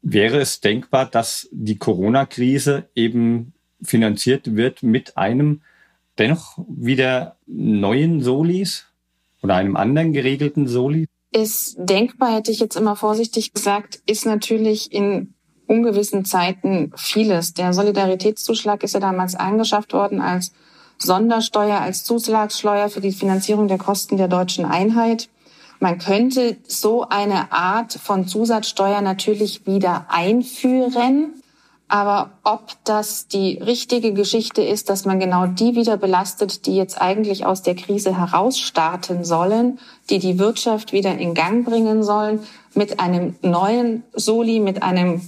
Wäre 0.02 0.40
es 0.40 0.62
denkbar, 0.62 1.06
dass 1.06 1.50
die 1.52 1.78
Corona-Krise 1.78 2.86
eben 2.96 3.54
finanziert 3.82 4.56
wird 4.56 4.82
mit 4.82 5.18
einem 5.18 5.62
dennoch 6.18 6.58
wieder 6.70 7.36
neuen 7.48 8.22
Solis 8.22 8.86
oder 9.42 9.56
einem 9.56 9.76
anderen 9.76 10.14
geregelten 10.14 10.68
Soli? 10.68 11.06
Ist 11.32 11.76
denkbar, 11.78 12.36
hätte 12.36 12.52
ich 12.52 12.60
jetzt 12.60 12.76
immer 12.76 12.96
vorsichtig 12.96 13.54
gesagt, 13.54 14.02
ist 14.06 14.26
natürlich 14.26 14.92
in 14.92 15.34
ungewissen 15.70 16.26
Zeiten 16.26 16.92
vieles. 16.96 17.54
Der 17.54 17.74
Solidaritätszuschlag 17.74 18.84
ist 18.84 18.96
ja 18.96 19.00
damals 19.00 19.36
eingeschafft 19.36 19.94
worden 19.94 20.20
als 20.20 20.52
Sondersteuer, 20.98 21.80
als 21.80 22.04
Zuschlagssteuer 22.04 22.90
für 22.90 23.02
die 23.02 23.12
Finanzierung 23.12 23.68
der 23.68 23.78
Kosten 23.78 24.18
der 24.18 24.28
deutschen 24.28 24.66
Einheit. 24.66 25.30
Man 25.80 25.98
könnte 25.98 26.58
so 26.68 27.08
eine 27.08 27.54
Art 27.54 27.94
von 27.94 28.28
Zusatzsteuer 28.28 29.02
natürlich 29.02 29.66
wieder 29.66 30.08
einführen. 30.10 31.36
Aber 31.92 32.30
ob 32.44 32.74
das 32.84 33.28
die 33.28 33.58
richtige 33.58 34.14
Geschichte 34.14 34.62
ist, 34.62 34.92
dass 34.92 35.06
man 35.06 35.20
genau 35.20 35.48
die 35.48 35.76
wieder 35.76 35.98
belastet, 35.98 36.68
die 36.68 36.76
jetzt 36.76 37.02
eigentlich 37.02 37.48
aus 37.48 37.64
der 37.64 37.76
Krise 37.76 38.16
herausstarten 38.16 39.24
sollen, 39.24 39.80
die 40.12 40.20
die 40.20 40.38
Wirtschaft 40.38 40.94
wieder 40.94 41.18
in 41.18 41.34
Gang 41.34 41.66
bringen 41.66 42.04
sollen, 42.04 42.42
mit 42.76 43.00
einem 43.00 43.36
neuen 43.42 44.04
Soli, 44.14 44.60
mit 44.60 44.84
einem, 44.84 45.22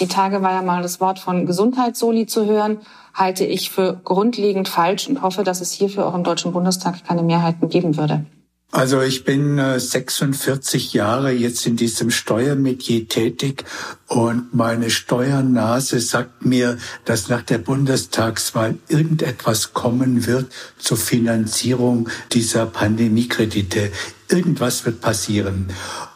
die 0.00 0.08
Tage 0.08 0.42
war 0.42 0.52
ja 0.52 0.62
mal 0.62 0.82
das 0.82 1.00
Wort 1.00 1.18
von 1.18 1.46
Gesundheitssoli 1.46 2.26
zu 2.26 2.46
hören, 2.46 2.78
halte 3.14 3.44
ich 3.44 3.70
für 3.70 4.00
grundlegend 4.04 4.68
falsch 4.68 5.08
und 5.08 5.22
hoffe, 5.22 5.44
dass 5.44 5.60
es 5.60 5.72
hierfür 5.72 6.06
auch 6.06 6.14
im 6.14 6.24
Deutschen 6.24 6.52
Bundestag 6.52 7.04
keine 7.06 7.22
Mehrheiten 7.22 7.68
geben 7.68 7.96
würde. 7.96 8.24
Also 8.72 9.02
ich 9.02 9.24
bin 9.24 9.58
46 9.58 10.94
äh, 10.94 10.98
Jahre 10.98 11.32
jetzt 11.32 11.66
in 11.66 11.74
diesem 11.74 12.12
Steuermetier 12.12 13.08
tätig 13.08 13.64
und 14.06 14.54
meine 14.54 14.90
Steuernase 14.90 15.98
sagt 15.98 16.44
mir, 16.46 16.78
dass 17.04 17.28
nach 17.28 17.42
der 17.42 17.58
Bundestagswahl 17.58 18.78
irgendetwas 18.86 19.72
kommen 19.72 20.24
wird 20.24 20.52
zur 20.78 20.98
Finanzierung 20.98 22.08
dieser 22.30 22.66
Pandemiekredite. 22.66 23.90
Irgendwas 24.30 24.84
wird 24.86 25.00
passieren. 25.00 25.66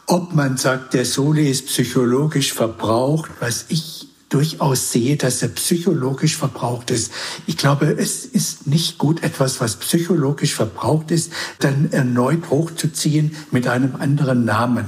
Ob 0.07 0.35
man 0.35 0.57
sagt, 0.57 0.94
der 0.94 1.05
Soli 1.05 1.50
ist 1.50 1.66
psychologisch 1.66 2.53
verbraucht, 2.53 3.31
was 3.40 3.66
ich 3.68 4.09
durchaus 4.29 4.90
sehe, 4.92 5.16
dass 5.16 5.42
er 5.42 5.48
psychologisch 5.48 6.37
verbraucht 6.37 6.90
ist. 6.90 7.12
Ich 7.46 7.57
glaube, 7.57 7.87
es 7.87 8.24
ist 8.24 8.66
nicht 8.66 8.98
gut, 8.98 9.22
etwas, 9.22 9.61
was 9.61 9.77
psychologisch 9.77 10.55
verbraucht 10.55 11.11
ist, 11.11 11.33
dann 11.61 11.92
erneut 11.92 12.50
hochzuziehen 12.50 13.37
mit 13.50 13.68
einem 13.68 13.96
anderen 13.96 14.44
Namen. 14.44 14.87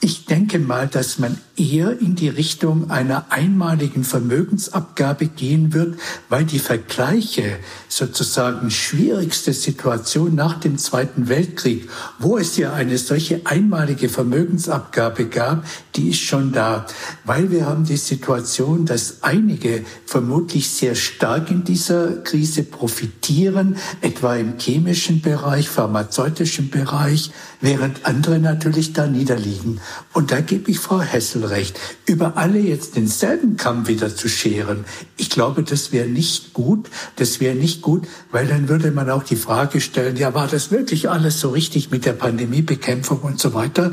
Ich 0.00 0.26
denke 0.26 0.58
mal, 0.58 0.86
dass 0.86 1.18
man 1.18 1.38
eher 1.56 1.98
in 1.98 2.14
die 2.14 2.28
Richtung 2.28 2.90
einer 2.90 3.26
einmaligen 3.30 4.04
Vermögensabgabe 4.04 5.28
gehen 5.28 5.72
wird, 5.72 5.96
weil 6.28 6.44
die 6.44 6.58
Vergleiche 6.58 7.58
sozusagen 7.96 8.72
schwierigste 8.72 9.52
Situation 9.52 10.34
nach 10.34 10.58
dem 10.58 10.78
Zweiten 10.78 11.28
Weltkrieg, 11.28 11.88
wo 12.18 12.38
es 12.38 12.56
ja 12.56 12.72
eine 12.72 12.98
solche 12.98 13.42
einmalige 13.44 14.08
Vermögensabgabe 14.08 15.26
gab, 15.26 15.64
die 15.94 16.10
ist 16.10 16.18
schon 16.18 16.50
da, 16.50 16.86
weil 17.24 17.52
wir 17.52 17.66
haben 17.66 17.84
die 17.84 17.96
Situation, 17.96 18.84
dass 18.84 19.22
einige 19.22 19.84
vermutlich 20.06 20.70
sehr 20.70 20.96
stark 20.96 21.52
in 21.52 21.62
dieser 21.62 22.16
Krise 22.22 22.64
profitieren, 22.64 23.76
etwa 24.00 24.34
im 24.34 24.58
chemischen 24.58 25.20
Bereich, 25.20 25.68
pharmazeutischen 25.68 26.70
Bereich, 26.70 27.30
während 27.60 28.06
andere 28.06 28.40
natürlich 28.40 28.92
da 28.92 29.06
niederliegen. 29.06 29.80
Und 30.12 30.32
da 30.32 30.40
gebe 30.40 30.70
ich 30.72 30.80
Frau 30.80 31.00
Hessel 31.00 31.44
recht. 31.44 31.78
Über 32.06 32.36
alle 32.36 32.58
jetzt 32.58 32.96
denselben 32.96 33.56
Kamm 33.56 33.86
wieder 33.86 34.14
zu 34.14 34.28
scheren, 34.28 34.84
ich 35.16 35.30
glaube, 35.30 35.62
das 35.62 35.92
wäre 35.92 36.08
nicht 36.08 36.54
gut. 36.54 36.90
Das 37.16 37.38
wäre 37.38 37.54
nicht 37.54 37.83
gut, 37.84 38.08
weil 38.32 38.48
dann 38.48 38.68
würde 38.68 38.90
man 38.90 39.08
auch 39.10 39.22
die 39.22 39.36
Frage 39.36 39.80
stellen, 39.80 40.16
ja, 40.16 40.34
war 40.34 40.48
das 40.48 40.72
wirklich 40.72 41.08
alles 41.08 41.38
so 41.38 41.50
richtig 41.50 41.90
mit 41.90 42.04
der 42.04 42.14
Pandemiebekämpfung 42.14 43.20
und 43.20 43.38
so 43.38 43.54
weiter? 43.54 43.92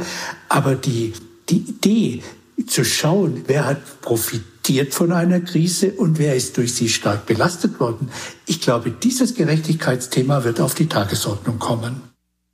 Aber 0.49 0.75
die, 0.75 1.13
die 1.49 1.57
Idee, 1.57 2.23
zu 2.67 2.85
schauen, 2.85 3.43
wer 3.47 3.65
hat 3.65 4.01
profitiert 4.01 4.93
von 4.93 5.11
einer 5.11 5.39
Krise 5.41 5.91
und 5.91 6.19
wer 6.19 6.35
ist 6.35 6.57
durch 6.57 6.73
sie 6.73 6.89
stark 6.89 7.25
belastet 7.25 7.79
worden. 7.79 8.09
Ich 8.45 8.61
glaube, 8.61 8.91
dieses 8.91 9.35
Gerechtigkeitsthema 9.35 10.43
wird 10.43 10.61
auf 10.61 10.75
die 10.75 10.87
Tagesordnung 10.87 11.59
kommen. 11.59 12.10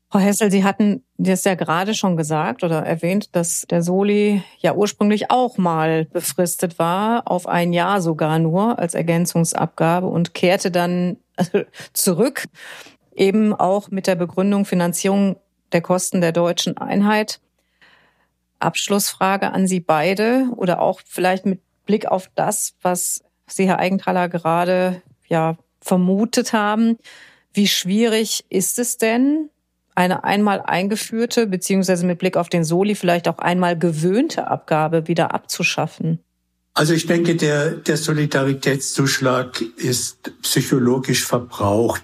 Frau 0.09 0.19
Hessel, 0.19 0.49
Sie 0.49 0.63
hatten 0.63 1.03
das 1.17 1.43
ja 1.43 1.55
gerade 1.55 1.93
schon 1.93 2.15
gesagt 2.15 2.63
oder 2.63 2.85
erwähnt, 2.85 3.35
dass 3.35 3.65
der 3.69 3.83
Soli 3.83 4.41
ja 4.59 4.73
ursprünglich 4.73 5.29
auch 5.31 5.57
mal 5.57 6.05
befristet 6.05 6.79
war, 6.79 7.29
auf 7.29 7.45
ein 7.45 7.73
Jahr 7.73 8.01
sogar 8.01 8.39
nur 8.39 8.79
als 8.79 8.93
Ergänzungsabgabe 8.93 10.07
und 10.07 10.33
kehrte 10.33 10.71
dann 10.71 11.17
zurück, 11.93 12.45
eben 13.15 13.53
auch 13.53 13.91
mit 13.91 14.07
der 14.07 14.15
Begründung 14.15 14.63
Finanzierung 14.63 15.35
der 15.73 15.81
Kosten 15.81 16.21
der 16.21 16.31
deutschen 16.31 16.77
Einheit. 16.77 17.41
Abschlussfrage 18.59 19.51
an 19.51 19.67
Sie 19.67 19.81
beide 19.81 20.47
oder 20.55 20.81
auch 20.81 21.01
vielleicht 21.05 21.45
mit 21.45 21.61
Blick 21.85 22.05
auf 22.05 22.29
das, 22.33 22.75
was 22.81 23.23
Sie, 23.45 23.67
Herr 23.67 23.79
Eigenthaler, 23.79 24.29
gerade 24.29 25.01
ja 25.27 25.57
vermutet 25.81 26.53
haben. 26.53 26.97
Wie 27.53 27.67
schwierig 27.67 28.45
ist 28.49 28.79
es 28.79 28.97
denn, 28.97 29.49
eine 29.97 30.23
einmal 30.23 30.61
eingeführte, 30.61 31.47
beziehungsweise 31.47 32.05
mit 32.05 32.19
Blick 32.19 32.37
auf 32.37 32.49
den 32.49 32.63
Soli 32.63 32.93
vielleicht 32.93 33.27
auch 33.27 33.39
einmal 33.39 33.77
gewöhnte 33.77 34.47
Abgabe 34.47 35.07
wieder 35.07 35.33
abzuschaffen? 35.33 36.19
Also 36.75 36.93
ich 36.93 37.07
denke, 37.07 37.35
der, 37.35 37.71
der 37.71 37.97
Solidaritätszuschlag 37.97 39.59
ist 39.77 40.31
psychologisch 40.43 41.25
verbraucht. 41.25 42.03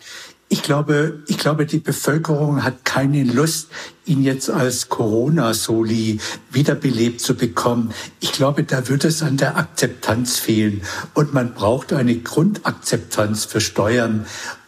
Ich 0.49 0.63
glaube, 0.63 1.21
ich 1.27 1.37
glaube, 1.37 1.67
die 1.67 1.77
Bevölkerung 1.77 2.63
hat 2.63 2.83
keine 2.83 3.23
Lust, 3.23 3.69
ihn 4.05 4.23
jetzt 4.23 4.49
als 4.49 4.89
Corona-Soli 4.89 6.19
wiederbelebt 6.51 7.21
zu 7.21 7.35
bekommen. 7.35 7.93
Ich 8.19 8.31
glaube, 8.31 8.63
da 8.63 8.87
wird 8.87 9.05
es 9.05 9.21
an 9.21 9.37
der 9.37 9.57
Akzeptanz 9.57 10.39
fehlen. 10.39 10.81
Und 11.13 11.33
man 11.33 11.53
braucht 11.53 11.93
eine 11.93 12.17
Grundakzeptanz 12.17 13.45
für 13.45 13.61
Steuern. 13.61 14.25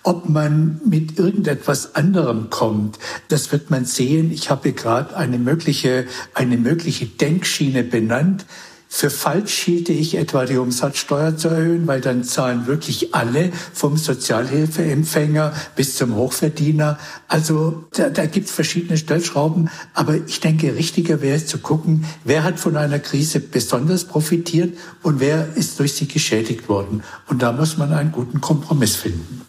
Ob 0.07 0.29
man 0.29 0.79
mit 0.85 1.17
irgendetwas 1.17 1.95
anderem 1.95 2.51
kommt, 2.51 2.99
das 3.29 3.51
wird 3.51 3.71
man 3.71 3.85
sehen. 3.85 4.31
Ich 4.31 4.51
habe 4.51 4.71
gerade 4.71 5.17
eine 5.17 5.39
mögliche, 5.39 6.05
eine 6.35 6.57
mögliche 6.57 7.07
Denkschiene 7.07 7.83
benannt. 7.83 8.45
Für 8.87 9.09
falsch 9.09 9.57
hielte 9.63 9.93
ich 9.93 10.13
etwa 10.13 10.45
die 10.45 10.57
Umsatzsteuer 10.57 11.37
zu 11.37 11.47
erhöhen, 11.47 11.87
weil 11.87 12.01
dann 12.01 12.23
zahlen 12.23 12.67
wirklich 12.67 13.15
alle 13.15 13.51
vom 13.73 13.97
Sozialhilfeempfänger 13.97 15.53
bis 15.75 15.95
zum 15.95 16.15
Hochverdiener. 16.15 16.99
Also 17.27 17.85
da, 17.95 18.11
da 18.11 18.27
gibt 18.27 18.47
es 18.47 18.53
verschiedene 18.53 18.99
Stellschrauben. 18.99 19.71
Aber 19.95 20.17
ich 20.27 20.39
denke, 20.39 20.75
richtiger 20.75 21.23
wäre 21.23 21.37
es 21.37 21.47
zu 21.47 21.57
gucken, 21.57 22.05
wer 22.23 22.43
hat 22.43 22.59
von 22.59 22.77
einer 22.77 22.99
Krise 22.99 23.39
besonders 23.39 24.03
profitiert 24.05 24.77
und 25.01 25.19
wer 25.19 25.55
ist 25.55 25.79
durch 25.79 25.93
sie 25.93 26.07
geschädigt 26.07 26.69
worden. 26.69 27.01
Und 27.27 27.41
da 27.41 27.51
muss 27.51 27.77
man 27.77 27.91
einen 27.91 28.11
guten 28.11 28.39
Kompromiss 28.39 28.95
finden 28.95 29.44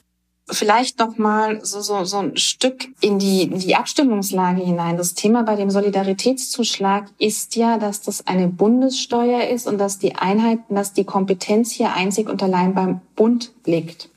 vielleicht 0.49 0.99
noch 0.99 1.19
mal 1.19 1.65
so, 1.65 1.81
so, 1.81 2.05
so 2.05 2.19
ein 2.19 2.37
Stück 2.37 2.89
in 3.01 3.19
die, 3.19 3.43
in 3.43 3.59
die 3.59 3.75
Abstimmungslage 3.75 4.63
hinein. 4.63 4.97
Das 4.97 5.15
Thema 5.15 5.43
bei 5.43 5.57
dem 5.57 5.71
Solidaritätszuschlag 5.71 7.11
ist 7.19 7.57
ja, 7.57 7.79
dass 7.79 8.01
das 8.03 8.27
eine 8.27 8.49
Bundessteuer 8.49 9.49
ist 9.49 9.67
und 9.67 9.79
dass 9.79 9.99
die 9.99 10.15
Einheiten, 10.15 10.75
dass 10.75 10.93
die 10.93 11.05
Kompetenz 11.05 11.73
hier 11.73 11.95
einzig 11.95 12.29
und 12.29 12.43
allein 12.43 12.75
beim 12.75 13.01
Bund 13.17 13.53
liegt. 13.65 14.09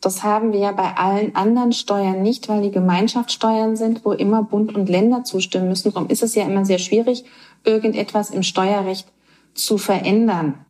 Das 0.00 0.22
haben 0.22 0.52
wir 0.52 0.60
ja 0.60 0.72
bei 0.72 0.96
allen 0.96 1.34
anderen 1.34 1.72
Steuern 1.72 2.22
nicht, 2.22 2.48
weil 2.48 2.62
die 2.62 2.70
Gemeinschaftssteuern 2.70 3.76
sind, 3.76 4.04
wo 4.04 4.12
immer 4.12 4.44
Bund 4.44 4.74
und 4.74 4.88
Länder 4.88 5.24
zustimmen 5.24 5.68
müssen. 5.68 5.92
Darum 5.92 6.08
ist 6.08 6.22
es 6.22 6.34
ja 6.34 6.44
immer 6.44 6.64
sehr 6.64 6.78
schwierig, 6.78 7.24
irgendetwas 7.64 8.30
im 8.30 8.44
Steuerrecht 8.44 9.08
zu 9.54 9.76
verändern. 9.76 10.64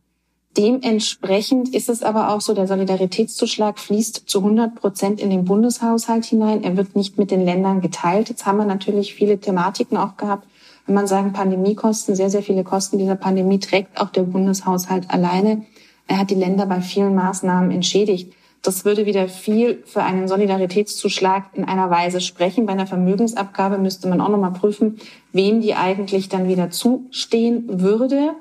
Dementsprechend 0.57 1.73
ist 1.75 1.89
es 1.89 2.01
aber 2.01 2.33
auch 2.33 2.41
so, 2.41 2.53
der 2.53 2.67
Solidaritätszuschlag 2.67 3.79
fließt 3.79 4.23
zu 4.27 4.39
100 4.39 4.75
Prozent 4.75 5.21
in 5.21 5.29
den 5.29 5.45
Bundeshaushalt 5.45 6.25
hinein. 6.25 6.63
Er 6.63 6.75
wird 6.75 6.95
nicht 6.95 7.17
mit 7.17 7.29
den 7.29 7.45
Ländern 7.45 7.81
geteilt. 7.81 8.29
Jetzt 8.29 8.45
haben 8.45 8.57
wir 8.57 8.65
natürlich 8.65 9.13
viele 9.13 9.39
Thematiken 9.39 9.95
auch 9.95 10.17
gehabt. 10.17 10.47
Wenn 10.87 10.95
man 10.95 11.07
sagen, 11.07 11.33
Pandemiekosten, 11.33 12.15
sehr, 12.15 12.31
sehr 12.31 12.41
viele 12.41 12.63
Kosten 12.63 12.97
dieser 12.97 13.15
Pandemie 13.15 13.59
trägt 13.59 14.01
auch 14.01 14.09
der 14.09 14.23
Bundeshaushalt 14.23 15.11
alleine. 15.11 15.65
Er 16.07 16.17
hat 16.17 16.31
die 16.31 16.35
Länder 16.35 16.65
bei 16.65 16.81
vielen 16.81 17.13
Maßnahmen 17.13 17.69
entschädigt. 17.69 18.33
Das 18.63 18.83
würde 18.83 19.05
wieder 19.05 19.29
viel 19.29 19.83
für 19.85 20.03
einen 20.03 20.27
Solidaritätszuschlag 20.27 21.45
in 21.53 21.63
einer 21.63 21.91
Weise 21.91 22.19
sprechen. 22.19 22.65
Bei 22.65 22.73
einer 22.73 22.87
Vermögensabgabe 22.87 23.77
müsste 23.77 24.09
man 24.09 24.19
auch 24.19 24.29
nochmal 24.29 24.51
prüfen, 24.51 24.97
wem 25.31 25.61
die 25.61 25.75
eigentlich 25.75 26.27
dann 26.27 26.47
wieder 26.47 26.71
zustehen 26.71 27.65
würde 27.81 28.33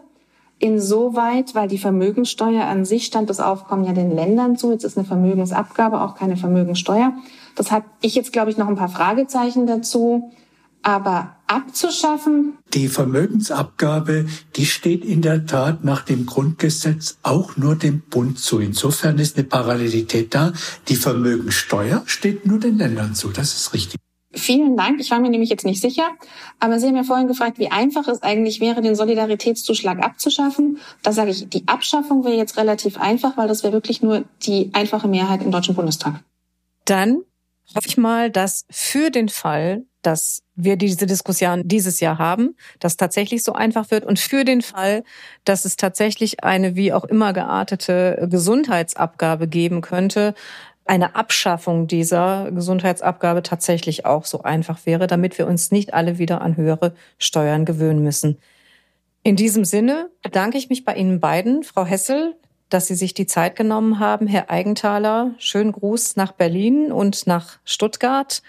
insoweit, 0.58 1.54
weil 1.54 1.68
die 1.68 1.78
Vermögenssteuer 1.78 2.64
an 2.64 2.84
sich 2.84 3.06
stand 3.06 3.30
das 3.30 3.40
Aufkommen 3.40 3.84
ja 3.84 3.92
den 3.92 4.10
Ländern 4.10 4.56
zu. 4.56 4.72
Jetzt 4.72 4.84
ist 4.84 4.96
eine 4.96 5.06
Vermögensabgabe 5.06 6.00
auch 6.00 6.14
keine 6.14 6.36
Vermögenssteuer. 6.36 7.12
Das 7.54 7.70
habe 7.70 7.86
ich 8.00 8.14
jetzt, 8.14 8.32
glaube 8.32 8.50
ich, 8.50 8.56
noch 8.56 8.68
ein 8.68 8.76
paar 8.76 8.88
Fragezeichen 8.88 9.66
dazu. 9.66 10.30
Aber 10.82 11.36
abzuschaffen? 11.48 12.56
Die 12.72 12.88
Vermögensabgabe, 12.88 14.26
die 14.56 14.66
steht 14.66 15.04
in 15.04 15.22
der 15.22 15.44
Tat 15.44 15.84
nach 15.84 16.02
dem 16.02 16.24
Grundgesetz 16.24 17.18
auch 17.22 17.56
nur 17.56 17.74
dem 17.74 18.00
Bund 18.00 18.38
zu. 18.38 18.60
Insofern 18.60 19.18
ist 19.18 19.36
eine 19.36 19.44
Parallelität 19.44 20.34
da. 20.34 20.52
Die 20.88 20.96
Vermögensteuer 20.96 22.02
steht 22.06 22.46
nur 22.46 22.60
den 22.60 22.78
Ländern 22.78 23.14
zu. 23.14 23.28
Das 23.28 23.54
ist 23.54 23.74
richtig. 23.74 23.98
Vielen 24.32 24.76
Dank. 24.76 25.00
Ich 25.00 25.10
war 25.10 25.20
mir 25.20 25.30
nämlich 25.30 25.48
jetzt 25.48 25.64
nicht 25.64 25.80
sicher. 25.80 26.10
Aber 26.60 26.78
Sie 26.78 26.86
haben 26.86 26.96
ja 26.96 27.02
vorhin 27.02 27.28
gefragt, 27.28 27.58
wie 27.58 27.70
einfach 27.70 28.08
es 28.08 28.22
eigentlich 28.22 28.60
wäre, 28.60 28.82
den 28.82 28.94
Solidaritätszuschlag 28.94 30.04
abzuschaffen. 30.04 30.78
Da 31.02 31.12
sage 31.12 31.30
ich, 31.30 31.48
die 31.48 31.66
Abschaffung 31.66 32.24
wäre 32.24 32.36
jetzt 32.36 32.58
relativ 32.58 33.00
einfach, 33.00 33.38
weil 33.38 33.48
das 33.48 33.62
wäre 33.62 33.72
wirklich 33.72 34.02
nur 34.02 34.24
die 34.42 34.70
einfache 34.74 35.08
Mehrheit 35.08 35.42
im 35.42 35.50
Deutschen 35.50 35.74
Bundestag. 35.74 36.20
Dann 36.84 37.22
hoffe 37.74 37.88
ich 37.88 37.96
mal, 37.96 38.30
dass 38.30 38.66
für 38.70 39.10
den 39.10 39.28
Fall, 39.28 39.84
dass 40.02 40.42
wir 40.54 40.76
diese 40.76 41.06
Diskussion 41.06 41.62
dieses 41.66 42.00
Jahr 42.00 42.18
haben, 42.18 42.54
dass 42.80 42.96
tatsächlich 42.96 43.42
so 43.42 43.52
einfach 43.52 43.90
wird 43.90 44.04
und 44.04 44.18
für 44.18 44.44
den 44.44 44.62
Fall, 44.62 45.04
dass 45.44 45.64
es 45.64 45.76
tatsächlich 45.76 46.44
eine 46.44 46.76
wie 46.76 46.92
auch 46.92 47.04
immer 47.04 47.32
geartete 47.32 48.26
Gesundheitsabgabe 48.30 49.48
geben 49.48 49.80
könnte, 49.80 50.34
eine 50.88 51.14
Abschaffung 51.14 51.86
dieser 51.86 52.50
Gesundheitsabgabe 52.50 53.42
tatsächlich 53.42 54.06
auch 54.06 54.24
so 54.24 54.42
einfach 54.42 54.86
wäre, 54.86 55.06
damit 55.06 55.36
wir 55.38 55.46
uns 55.46 55.70
nicht 55.70 55.92
alle 55.92 56.18
wieder 56.18 56.40
an 56.40 56.56
höhere 56.56 56.94
Steuern 57.18 57.64
gewöhnen 57.64 58.02
müssen. 58.02 58.38
In 59.22 59.36
diesem 59.36 59.64
Sinne 59.64 60.10
bedanke 60.22 60.56
ich 60.56 60.70
mich 60.70 60.84
bei 60.84 60.94
Ihnen 60.94 61.20
beiden, 61.20 61.62
Frau 61.62 61.84
Hessel, 61.84 62.34
dass 62.70 62.86
Sie 62.86 62.94
sich 62.94 63.12
die 63.12 63.26
Zeit 63.26 63.54
genommen 63.54 63.98
haben. 63.98 64.26
Herr 64.26 64.50
Eigenthaler, 64.50 65.34
schönen 65.38 65.72
Gruß 65.72 66.16
nach 66.16 66.32
Berlin 66.32 66.90
und 66.90 67.26
nach 67.26 67.58
Stuttgart. 67.64 68.42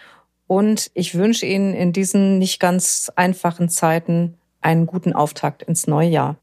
Und 0.48 0.92
ich 0.94 1.16
wünsche 1.16 1.46
Ihnen 1.46 1.74
in 1.74 1.92
diesen 1.92 2.38
nicht 2.38 2.60
ganz 2.60 3.12
einfachen 3.16 3.68
Zeiten 3.68 4.38
einen 4.62 4.86
guten 4.86 5.14
Auftakt 5.14 5.64
ins 5.64 5.88
neue 5.88 6.10
Jahr. 6.10 6.38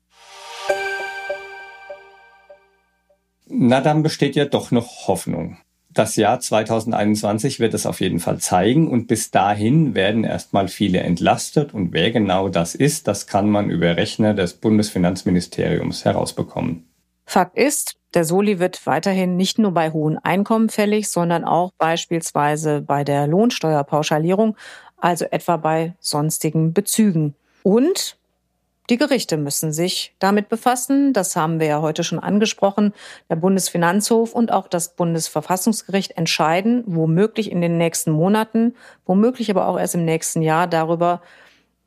Na, 3.47 3.81
dann 3.81 4.03
besteht 4.03 4.37
ja 4.37 4.45
doch 4.45 4.71
noch 4.71 5.09
Hoffnung. 5.09 5.59
Das 5.97 6.15
Jahr 6.17 6.39
2021 6.39 7.59
wird 7.59 7.73
es 7.73 7.87
auf 7.87 8.03
jeden 8.03 8.21
Fall 8.21 8.37
zeigen 8.37 8.87
und 8.87 9.07
bis 9.07 9.31
dahin 9.31 9.95
werden 9.95 10.25
erstmal 10.25 10.69
viele 10.69 11.01
entlastet 11.01 11.73
und 11.73 11.95
wer 11.95 12.11
genau 12.11 12.51
das 12.51 12.75
ist, 12.75 13.09
das 13.09 13.27
kann 13.27 13.49
man 13.49 13.71
über 13.71 13.97
Rechner 13.97 14.35
des 14.35 14.53
Bundesfinanzministeriums 14.53 16.05
herausbekommen. 16.05 16.87
Fakt 17.25 17.57
ist, 17.57 17.97
der 18.13 18.25
Soli 18.25 18.59
wird 18.59 18.87
weiterhin 18.87 19.37
nicht 19.37 19.59
nur 19.59 19.73
bei 19.73 19.91
hohen 19.91 20.19
Einkommen 20.19 20.69
fällig, 20.69 21.09
sondern 21.09 21.45
auch 21.45 21.73
beispielsweise 21.79 22.83
bei 22.83 23.03
der 23.03 23.27
Lohnsteuerpauschalierung, 23.27 24.55
also 24.99 25.25
etwa 25.25 25.57
bei 25.57 25.95
sonstigen 25.99 26.75
Bezügen. 26.75 27.35
Und 27.63 28.19
die 28.88 28.99
Gerichte 28.99 29.37
müssen 29.37 29.72
sich 29.72 30.14
damit 30.18 30.49
befassen. 30.49 31.12
Das 31.12 31.35
haben 31.35 31.59
wir 31.61 31.66
ja 31.66 31.83
heute 31.83 32.05
schon 32.05 32.18
angesprochen. 32.18 32.92
Der 33.29 33.37
Bundesfinanzhof 33.37 34.33
und 34.33 34.53
auch 34.53 34.68
das 34.68 34.94
Bundesverfassungsgericht 34.94 36.16
entscheiden, 36.16 36.85
womöglich 36.87 37.51
in 37.51 37.61
den 37.61 37.79
nächsten 37.79 38.12
Monaten, 38.12 38.75
womöglich 39.05 39.51
aber 39.51 39.66
auch 39.66 39.79
erst 39.79 39.96
im 39.96 40.05
nächsten 40.05 40.42
Jahr 40.42 40.66
darüber, 40.66 41.20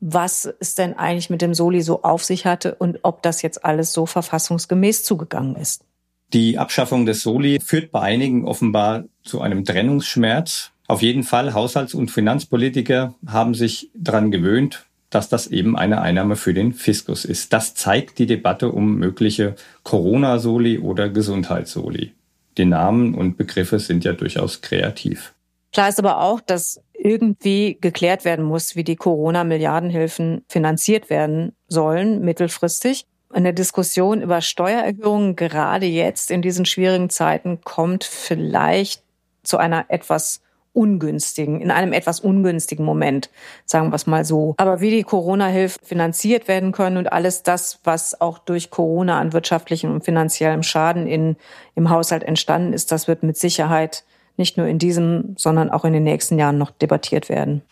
was 0.00 0.52
es 0.60 0.74
denn 0.74 0.96
eigentlich 0.96 1.30
mit 1.30 1.42
dem 1.42 1.54
Soli 1.54 1.82
so 1.82 2.02
auf 2.02 2.24
sich 2.24 2.46
hatte 2.46 2.74
und 2.74 3.00
ob 3.02 3.22
das 3.22 3.42
jetzt 3.42 3.64
alles 3.64 3.92
so 3.92 4.06
verfassungsgemäß 4.06 5.04
zugegangen 5.04 5.56
ist. 5.56 5.84
Die 6.32 6.58
Abschaffung 6.58 7.06
des 7.06 7.22
Soli 7.22 7.58
führt 7.60 7.90
bei 7.90 8.00
einigen 8.00 8.46
offenbar 8.46 9.04
zu 9.24 9.40
einem 9.40 9.64
Trennungsschmerz. 9.64 10.70
Auf 10.86 11.02
jeden 11.02 11.22
Fall 11.22 11.54
Haushalts- 11.54 11.94
und 11.94 12.10
Finanzpolitiker 12.10 13.14
haben 13.26 13.54
sich 13.54 13.90
daran 13.94 14.30
gewöhnt, 14.30 14.86
dass 15.10 15.28
das 15.28 15.48
eben 15.48 15.76
eine 15.76 16.00
Einnahme 16.00 16.36
für 16.36 16.54
den 16.54 16.72
Fiskus 16.72 17.24
ist. 17.24 17.52
Das 17.52 17.74
zeigt 17.74 18.18
die 18.18 18.26
Debatte 18.26 18.70
um 18.70 18.96
mögliche 18.96 19.56
Corona-Soli 19.82 20.78
oder 20.78 21.08
Gesundheitssoli. 21.08 22.12
Die 22.56 22.64
Namen 22.64 23.14
und 23.14 23.36
Begriffe 23.36 23.78
sind 23.78 24.04
ja 24.04 24.12
durchaus 24.12 24.60
kreativ. 24.60 25.34
Klar 25.72 25.88
ist 25.88 25.98
aber 25.98 26.20
auch, 26.20 26.40
dass 26.40 26.80
irgendwie 26.92 27.78
geklärt 27.80 28.24
werden 28.24 28.44
muss, 28.44 28.76
wie 28.76 28.84
die 28.84 28.96
Corona-Milliardenhilfen 28.96 30.44
finanziert 30.48 31.10
werden 31.10 31.52
sollen, 31.68 32.20
mittelfristig. 32.20 33.06
Eine 33.32 33.54
Diskussion 33.54 34.22
über 34.22 34.40
Steuererhöhungen 34.40 35.36
gerade 35.36 35.86
jetzt 35.86 36.30
in 36.30 36.42
diesen 36.42 36.66
schwierigen 36.66 37.10
Zeiten 37.10 37.60
kommt 37.62 38.02
vielleicht 38.04 39.02
zu 39.44 39.56
einer 39.56 39.86
etwas 39.88 40.40
ungünstigen, 40.72 41.60
in 41.60 41.70
einem 41.70 41.92
etwas 41.92 42.20
ungünstigen 42.20 42.84
Moment, 42.84 43.30
sagen 43.64 43.90
wir 43.90 43.96
es 43.96 44.06
mal 44.06 44.24
so. 44.24 44.54
Aber 44.56 44.80
wie 44.80 44.90
die 44.90 45.02
Corona-Hilfen 45.02 45.84
finanziert 45.84 46.48
werden 46.48 46.72
können 46.72 46.96
und 46.96 47.12
alles 47.12 47.42
das, 47.42 47.80
was 47.84 48.20
auch 48.20 48.38
durch 48.38 48.70
Corona 48.70 49.18
an 49.18 49.32
wirtschaftlichem 49.32 49.92
und 49.92 50.04
finanziellem 50.04 50.62
Schaden 50.62 51.06
in, 51.06 51.36
im 51.74 51.90
Haushalt 51.90 52.22
entstanden 52.22 52.72
ist, 52.72 52.92
das 52.92 53.08
wird 53.08 53.22
mit 53.22 53.36
Sicherheit 53.36 54.04
nicht 54.36 54.56
nur 54.56 54.66
in 54.66 54.78
diesem, 54.78 55.34
sondern 55.36 55.70
auch 55.70 55.84
in 55.84 55.92
den 55.92 56.04
nächsten 56.04 56.38
Jahren 56.38 56.58
noch 56.58 56.70
debattiert 56.70 57.28
werden. 57.28 57.62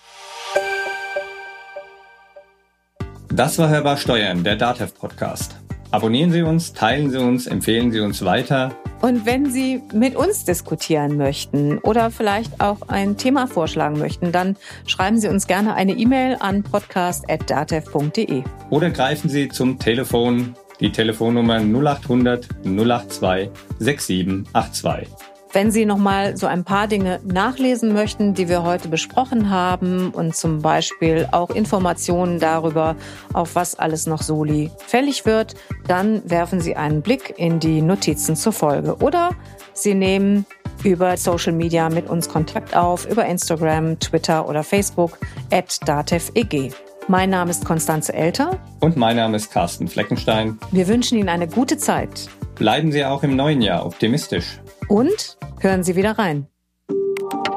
Das 3.33 3.59
war 3.59 3.69
Hörbar 3.69 3.97
Steuern, 3.97 4.43
der 4.43 4.57
DATEV 4.57 4.95
Podcast. 4.95 5.57
Abonnieren 5.91 6.33
Sie 6.33 6.43
uns, 6.43 6.73
teilen 6.73 7.11
Sie 7.11 7.19
uns, 7.19 7.47
empfehlen 7.47 7.93
Sie 7.93 8.01
uns 8.01 8.25
weiter. 8.25 8.77
Und 9.01 9.27
wenn 9.27 9.51
Sie 9.51 9.81
mit 9.93 10.17
uns 10.17 10.45
diskutieren 10.45 11.17
möchten 11.17 11.79
oder 11.79 12.11
vielleicht 12.11 12.61
auch 12.61 12.89
ein 12.89 13.17
Thema 13.17 13.47
vorschlagen 13.47 13.99
möchten, 13.99 14.33
dann 14.33 14.57
schreiben 14.87 15.19
Sie 15.19 15.29
uns 15.29 15.47
gerne 15.47 15.75
eine 15.75 15.93
E-Mail 15.93 16.37
an 16.41 16.63
podcast.datev.de. 16.65 18.43
Oder 18.71 18.91
greifen 18.91 19.29
Sie 19.29 19.49
zum 19.49 19.79
Telefon, 19.79 20.55
die 20.81 20.91
Telefonnummer 20.91 21.61
0800 21.61 22.49
082 22.65 23.51
6782. 23.79 25.38
Wenn 25.53 25.71
Sie 25.71 25.87
noch 25.87 25.97
mal 25.97 26.37
so 26.37 26.47
ein 26.47 26.63
paar 26.65 26.89
Dinge 26.89 27.21
nachlesen 27.25 27.95
möchten, 27.95 28.35
die 28.35 28.49
wir 28.49 28.65
heute 28.65 28.89
besprochen 28.89 29.49
haben 29.49 30.11
und 30.11 30.37
zum 30.37 30.61
Beispiel 30.61 31.27
auch 31.33 31.49
Informationen 31.51 32.39
darüber, 32.39 32.97
auf 33.33 33.55
was 33.55 33.79
alles 33.79 34.07
noch 34.07 34.21
Soli 34.21 34.71
fällig 34.87 35.25
wird, 35.25 35.55
dann 35.87 36.23
werfen 36.29 36.61
Sie 36.61 36.77
einen 36.77 37.01
Blick 37.01 37.35
in 37.39 37.61
die 37.61 37.81
Notizen 37.81 38.37
zur 38.37 38.53
Folge 38.53 38.97
oder 38.99 39.31
Sie 39.73 39.95
nehmen 39.95 40.45
über 40.85 41.17
Social 41.17 41.53
Media 41.53 41.89
mit 41.89 42.09
uns 42.11 42.29
Kontakt 42.29 42.77
auf, 42.77 43.07
über 43.11 43.25
Instagram, 43.25 43.99
Twitter 43.99 44.47
oder 44.49 44.63
Facebook 44.63 45.19
at 45.51 45.79
dateveg. 45.89 46.75
Mein 47.09 47.31
Name 47.31 47.51
ist 47.51 47.65
Konstanze 47.65 48.13
Elter. 48.13 48.59
Und 48.81 48.99
mein 48.99 49.17
Name 49.17 49.37
ist 49.37 49.51
Carsten 49.51 49.89
Fleckenstein. 49.89 50.59
Wir 50.73 50.87
wünschen 50.89 51.17
Ihnen 51.17 51.31
eine 51.31 51.49
gute 51.49 51.79
Zeit. 51.79 52.29
Bleiben 52.57 52.93
Sie 52.93 53.05
auch 53.05 53.23
im 53.23 53.35
neuen 53.35 53.63
Jahr 53.63 53.87
optimistisch. 53.87 54.61
Und 54.89 55.39
hören 55.61 55.85
Sie 55.85 55.97
wieder 55.97 56.19
rein. 56.19 56.47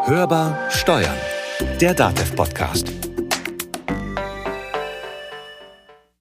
Hörbar 0.04 0.70
Steuern. 0.70 1.16
Der 1.80 1.94
Datev 1.94 2.36
Podcast. 2.36 3.01